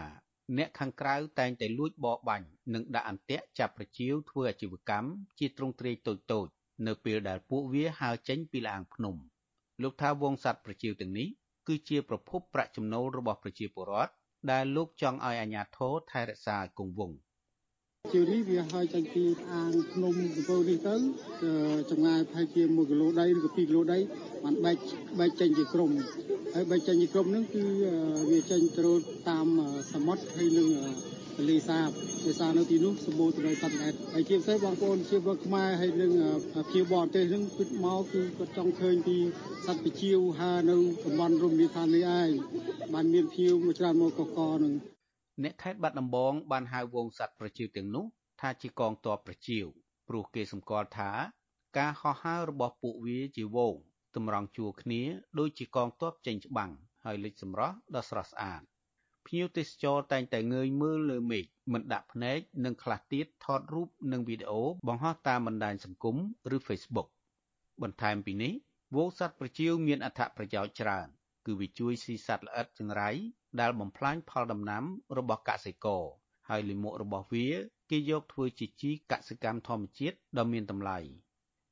[0.57, 5.09] អ្នកខាងក្រៅតែងតែលួចបរបាញ់និងដាក់អន្ទាក់ចាប់ប្រជាវធ្វើអាជីវកម្ម
[5.39, 6.47] ជាទ្រង់ទ្រាយតូចតូច
[6.87, 9.15] នៅពេលដែលពួកវាហើរចេញពីលាងភ្នំ
[9.81, 11.27] លោកថាវងសត្វប្រជាវទាំងនេះ
[11.67, 14.11] គឺជាប្រភពប្រាក់ចំណូលរបស់ប្រជាពលរដ្ឋ
[14.51, 17.17] ដែលលោកចង់ឲ្យអាជ្ញាធរថែរក្សាឲ្យគង់វង្ស
[18.13, 20.95] ជានេះវាហើយចេញពីអាងភ្នំកំពូលនេះទៅ
[21.91, 23.99] ចម្ងាយប្រហែលជា1គីឡូដីឬក៏2គីឡូដី
[24.43, 24.77] បានបែក
[25.19, 25.91] បែកចេញជាក្រុម
[26.53, 27.63] ហើយបែកចេញជាក្រុមហ្នឹងគឺ
[28.31, 28.91] វាចេញទៅ
[29.29, 29.47] តាម
[29.93, 30.67] សមុទ្រហើយនឹង
[31.35, 31.89] ទន្លេសាប
[32.23, 36.11] ភាសានៅទីនោះសម្បូរទៅដោយសត្វល្អិតហើយជាពិសេសបងប្អូនជាពលខ្មែរហើយនឹង
[36.73, 39.17] ជាបរទេសហ្នឹងគិតមកគឺគាត់ចង់ឃើញពី
[39.65, 42.29] សត្វពជាវហើនៅតំបន់រមណីយដ្ឋាននេះឯង
[42.93, 44.73] បានមានភៀវមួយច្រើនមកកកនឹង
[45.43, 48.05] អ្នកខេត្តបាត់ដំបងបានហៅវងសត្វប្រជាវទាំងនោះ
[48.41, 49.65] ថាជាកងទ័ពប្រជាវ
[50.07, 51.11] ព្រោះគេសម្គាល់ថា
[51.77, 53.75] ការហោះហើររបស់ពួកវាជាវង
[54.15, 55.01] តម្រង់ជួរគ្នា
[55.39, 56.71] ដូចជាកងទ័ពចេញច្បាំង
[57.05, 58.61] ហើយលេចសម្រស់ដ៏ស្រស់ស្អាត
[59.27, 66.15] ភ្ញៀវទេសចរតែងតែងើយមើលលើមេឃមិនដាក់ភ្នែកនិងខ្លះទៀតថតរូបនិងវីដេអូបង្ហោះតាមបណ្ដាញសង្គម
[66.55, 67.07] ឬ Facebook
[67.81, 68.53] បន្ថែមពីនេះ
[68.95, 71.07] វងសត្វប្រជាវមានអត្ថប្រយោជន៍ច្រើន
[71.49, 73.09] គឺវាជួយស៊ីសត្វល្អិតចង្រៃ
[73.59, 74.83] ដែលបំផ្លាញផលដំណាំ
[75.17, 76.03] របស់កសិករ
[76.49, 77.47] ហើយលាមករបស់វា
[77.91, 80.97] គេយកធ្វើជាជីកសិកម្មធម្មជាតិដ៏មានតម្លៃ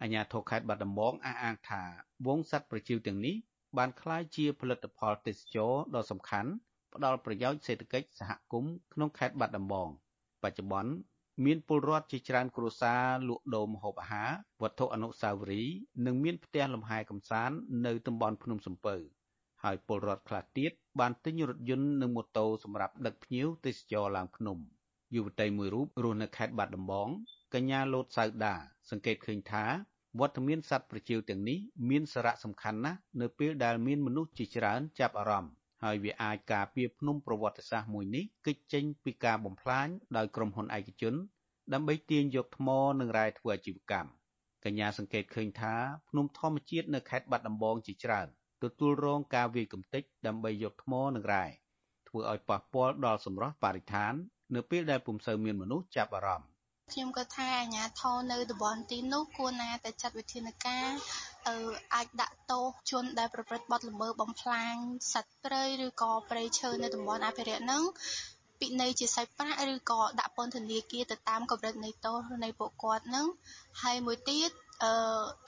[0.02, 1.84] អាជ្ញាធរខេត្តបាត់ដំបងអះអាងថា
[2.28, 3.36] វងសត្វប្រជិវទាំងនេះ
[3.78, 6.52] បានក្លាយជាផលិតផលទេសចរដ៏សំខាន់
[6.94, 9.90] ផ្ដល់ប្រយោជន៍សេដ្ឋកិច្ចសហគមន៍ក្នុងខេត្តបាត់ដំបង
[10.44, 10.94] បច្ចុប្បន្ន
[11.46, 14.30] មានពលរដ្ឋជាច្រើនគ្រួសារលក់ដូរម្ហូបអាហារ
[14.62, 15.76] វត្ថុអនុស្សាវរីយ៍
[16.06, 18.96] និងមានផ្ទះលំហែកម្សាន្តនៅតំបន់ភ្នំសំពៅ
[19.68, 24.58] ហើយពលរដ្ឋខ្លះទៀតបានទិញរថយន្តនិងម៉ូតូសម្រាប់ដឹកភ្ញៀវទេសចរឡើងភ្នំ
[25.16, 27.10] យុវតីមួយរូបរស់នៅខេត្តបាត់ដំបង
[27.54, 28.56] កញ្ញាលូតសៅដា
[28.90, 29.66] សង្កេតឃើញថា
[30.20, 31.58] វត្តមានសត្វប្រជៀវទាំងនេះ
[31.90, 35.54] មានសារៈសំខាន់ណាស់នៅពេលដែលមានមនុស្សជាច្រើនចាប់អារម្មណ៍
[35.84, 39.88] ហើយវាអាចការពារភ្នំប្រវត្តិសាស្ត្រមួយនេះគេចចេញពីការបំផ្លាញ
[40.18, 41.14] ដោយក្រុមហ៊ុនឯកជន
[41.74, 44.10] ដើម្បីទាញយកថ្មនិងរ៉ែធ្វើអាជីវកម្ម
[44.66, 45.74] កញ្ញាសង្កេតឃើញថា
[46.10, 48.28] ភ្នំធម្មជាតិនៅខេត្តបាត់ដំបងជាច្រើន
[48.64, 51.46] ទទួលរងការវាយកំទេចដើម្បីយកថ្មនិងរ៉ែ
[52.08, 54.14] ធ្វើឲ្យប៉ះពាល់ដល់សម្រស់បរិស្ថាន
[54.56, 56.50] នៅពេលដែលពុំសូវមានមនុស្សចាប់អារម្មណ៍
[56.94, 60.88] ខ្ញុំក៏ថាអាញាធរនៅតំបន់ទីនោះគួរណាតែចាត់វិធានការ
[61.48, 61.58] អឺ
[61.94, 64.76] អាចដាក់ទោសជនដែលប្រព្រឹត្តបទល្មើសបំផ្លាញ
[65.14, 67.84] សត្វព្រៃឬក៏ព្រៃឈើនៅតំបន់អភិរក្សហ្នឹង
[68.60, 73.28] ពិន័យជាសាច់ប្រាក់ឬក៏ដាក់ពន្ធនាគារទៅតាមកម្រិតនៃទោសនៃពួកគាត់ហ្នឹង
[73.82, 74.50] ហើយមួយទៀត
[74.84, 74.94] អឺ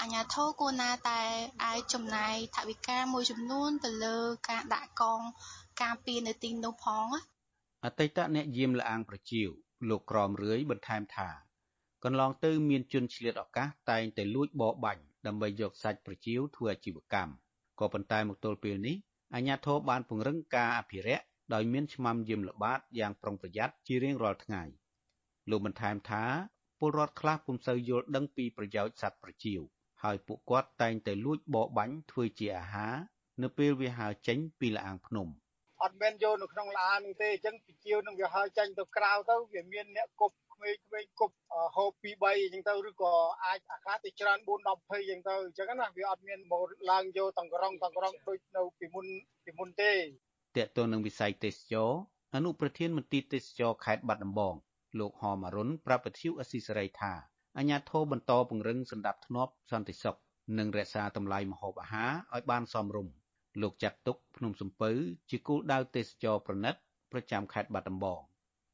[0.02, 1.22] អាញាធរគួរណាតែ
[1.64, 4.18] អាចចំណាយថវិកាមួយចំនួនទៅលើ
[4.50, 5.22] ការដាក់កង
[5.82, 7.08] ការពារនៅទីនោះផង
[7.86, 9.48] អតីតអ្នកយាមលអាងប្រជាវ
[9.90, 11.30] លោកក្រមរឿយបន្ថែមថា
[12.04, 17.34] កន្លងទៅមានជនឆ្លៀតឱកាសតែងតែលួចបរបាញ់ដើម្បីយកសាច់ប្រជាវធ្វើអាជីវកម្ម
[17.80, 18.96] ក៏ប៉ុន្តែមកទល់ពេលនេះ
[19.36, 24.64] អាជ្ញាធរបានពង្រឹងការអភិរក្សដោយមានឆ្មាំយាមល្បាតយ៉ាងប្រុងប្រយ័ត្នជារៀងរាល់ថ្ងៃ
[25.50, 26.24] លោកបន្ថែមថា
[26.80, 29.62] ពលរដ្ឋខ្លះពុំសូវយល់ដឹងពីប្រយោជន៍សត្វប្រចៀវ
[30.04, 32.96] ហើយពួកគាត់តែងតែលួចបរបាញ់ធ្វើជាអាហារ
[33.44, 35.28] នៅពេលវាហើរចេញពីលអាងភ្នំ
[35.84, 41.36] អត់មែនយកនៅក្នុងឡាននឹងទេអញ្ចឹងពីជាវនឹងវាហើយចាញ់ទៅក្រៅទៅវាមានអ្នកគប់ក្មេងក្មេងគប់
[41.76, 43.14] ហូប2 3អញ្ចឹងទៅឬក៏
[43.46, 49.06] អាចអាកាសទៅច្រើន4 10 20អញ្ចឹងទៅអញ្ចឹងណាវាអត់មានមកឡើងយកតង្ក្រងតង្ក្រងដូចនៅពីមុន
[49.46, 49.98] ពីមុនទេត
[50.56, 51.92] កតទៅនឹងវិស័យទេសចរ
[52.36, 54.56] អនុប្រធានមន្ទីរទេសចរខេត្តបាត់ដំបង
[54.98, 57.14] លោកហមអរុនប្រាប់វិទ្យុអស៊ីសេរីថា
[57.58, 60.18] អាញាធរបន្តពង្រឹងសន្តិភាពសន្តិសុខ
[60.58, 63.14] និងរក្សាតម្លៃម្ហូបអាហារឲ្យបានសមរម្យ
[63.62, 64.92] លោកចាត់ទុកភ្នំសំពៅ
[65.30, 66.76] ជាគោលដៅទេសចរប្រណិត
[67.12, 68.22] ប្រចាំខេត្តបាត់ដំបង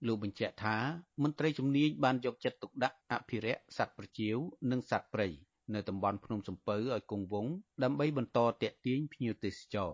[0.08, 0.78] លោកបញ្ជាក់ថា
[1.24, 4.38] មន្ត្រីជំនាញបានយកចិត្តទុកដាក់អភិរក្សសត្វប្រចៀវ
[4.72, 5.28] និងសត្វព្រៃ
[5.74, 7.54] នៅតំបន់ភ្នំសំពៅឲ្យគង់វង្ស
[7.84, 9.92] ដើម្បីបន្តទាក់ទាញភ្ញៀវទេសចរ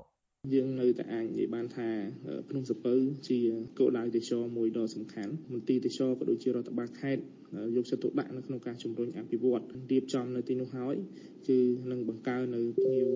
[0.54, 1.90] យើងនៅតែអាចនិយាយបានថា
[2.50, 2.94] ភ្នំសពៅ
[3.30, 3.40] ជា
[3.80, 7.24] គោលដៅទេសចរមួយដ៏សំខាន់មន្ទីរទេសចរក៏ដូចជារដ្ឋបាលខេត្ត
[7.76, 10.96] យកចិត្តទុកដាក់នៅក្នុងការជំរុញអភិវឌ្ឍរៀបចំនៅទីនោះហើយ
[11.48, 11.60] គឺ
[11.92, 13.08] នឹងបង្កើននៅភ្ញៀវ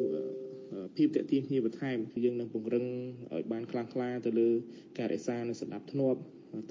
[0.97, 2.85] ភាពតេទៀងគ្នាបន្ថែមគឺយើងនឹងពង្រឹង
[3.33, 4.49] ឲ្យបានខ្លាំងក្លាទៅលើ
[4.97, 6.19] ការរក្សានៅសណ្ដាប់ធ្នាប់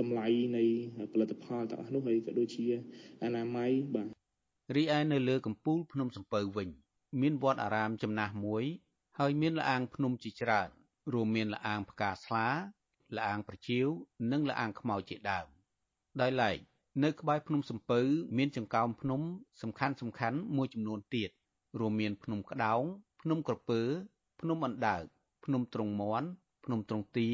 [0.00, 0.26] តម្លៃ
[0.57, 0.64] នៃ
[1.12, 2.66] ផលិតផលទាំងអស់នោះហើយក៏ដូចជា
[3.24, 4.09] អនាម័យបាទ
[4.76, 6.68] រីឯនៅលើកំពូលភ្នំសំពៅវិញ
[7.22, 8.64] មានវត្តអារាមចំណាស់មួយ
[9.21, 10.69] ហើយមានលអាងភ្នំជាច្រើន
[11.12, 12.49] រួមមានលអាងផ្កាស្លា
[13.17, 13.87] លអាងប្រជៀវ
[14.33, 15.47] និងលអាងខ្មៅជាដើម
[16.21, 16.57] ដោយឡែក
[17.05, 18.01] នៅក្បែរភ្នំសំពៅ
[18.39, 19.21] មានចង្កោមភ្នំ
[19.62, 21.31] សំខាន់សំខាន់មួយចំនួនទៀត
[21.81, 22.83] រួមមានភ្នំក្តោង
[23.23, 23.81] ភ្នំក្រពើ
[24.41, 25.03] ភ្នំអណ្ដើក
[25.45, 26.29] ភ្នំទ្រង់មន់
[26.65, 27.31] ភ្នំទ្រង់ទា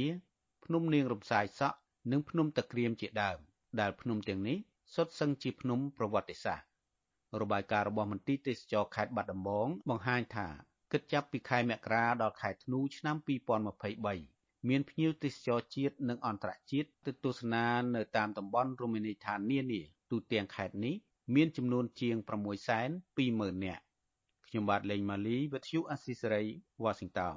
[0.64, 1.78] ភ្នំនាងរំសាយសក់
[2.10, 3.38] និងភ្នំតាក្រៀមជាដើម
[3.80, 4.58] ដែលភ្នំទាំងនេះ
[4.94, 6.66] សុទ្ធសឹងជាភ្នំប្រវត្តិសាស្ត្រ
[7.40, 10.48] របាយការណ៍របស់មន្ទីរទេសចរខេត្តបាត់ដំបងបង្ហាញថា
[10.92, 13.16] គិតចាប់ពីខែមករាដល់ខែធ្នូឆ្នាំ
[13.92, 19.80] 2023មានភ្ញៀវទេសចរជាតិនិងអន្តរជាតិទៅទស្សនានៅតាមតំបន់រមណីយដ្ឋាននានា
[20.10, 20.94] ទូទាំងខេត្តនេះ
[21.34, 22.16] មានចំនួនជាង
[23.00, 23.82] 620,000នាក់
[24.46, 26.44] ខ្ញុំបាទលេងម៉ាលីវិទ្យុអស៊ីសេរី
[26.84, 27.36] Washington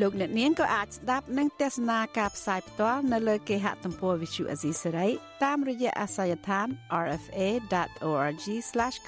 [0.00, 5.08] លោកអ្នកនាងក៏អាចស្ដាប់និងទស្សនាការផ្សាយផ្ទាល់នៅលើគេហទំព័រ Visual Asia សេរី
[5.44, 6.66] តាមរយៈអាសយដ្ឋាន
[7.04, 8.44] rfa.org/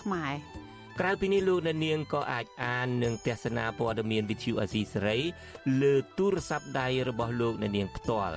[0.03, 0.32] ខ្មែរ
[1.01, 5.18] ក្រៅពីនេះលោកអ្នកនាងក៏អាចអាននិងទស្សនាព័ត៌មានវិទ្យុអាស៊ីសេរី
[5.82, 8.36] លើទូរស័ព្ទដៃរបស់លោកអ្នកនាងផ្ទាល់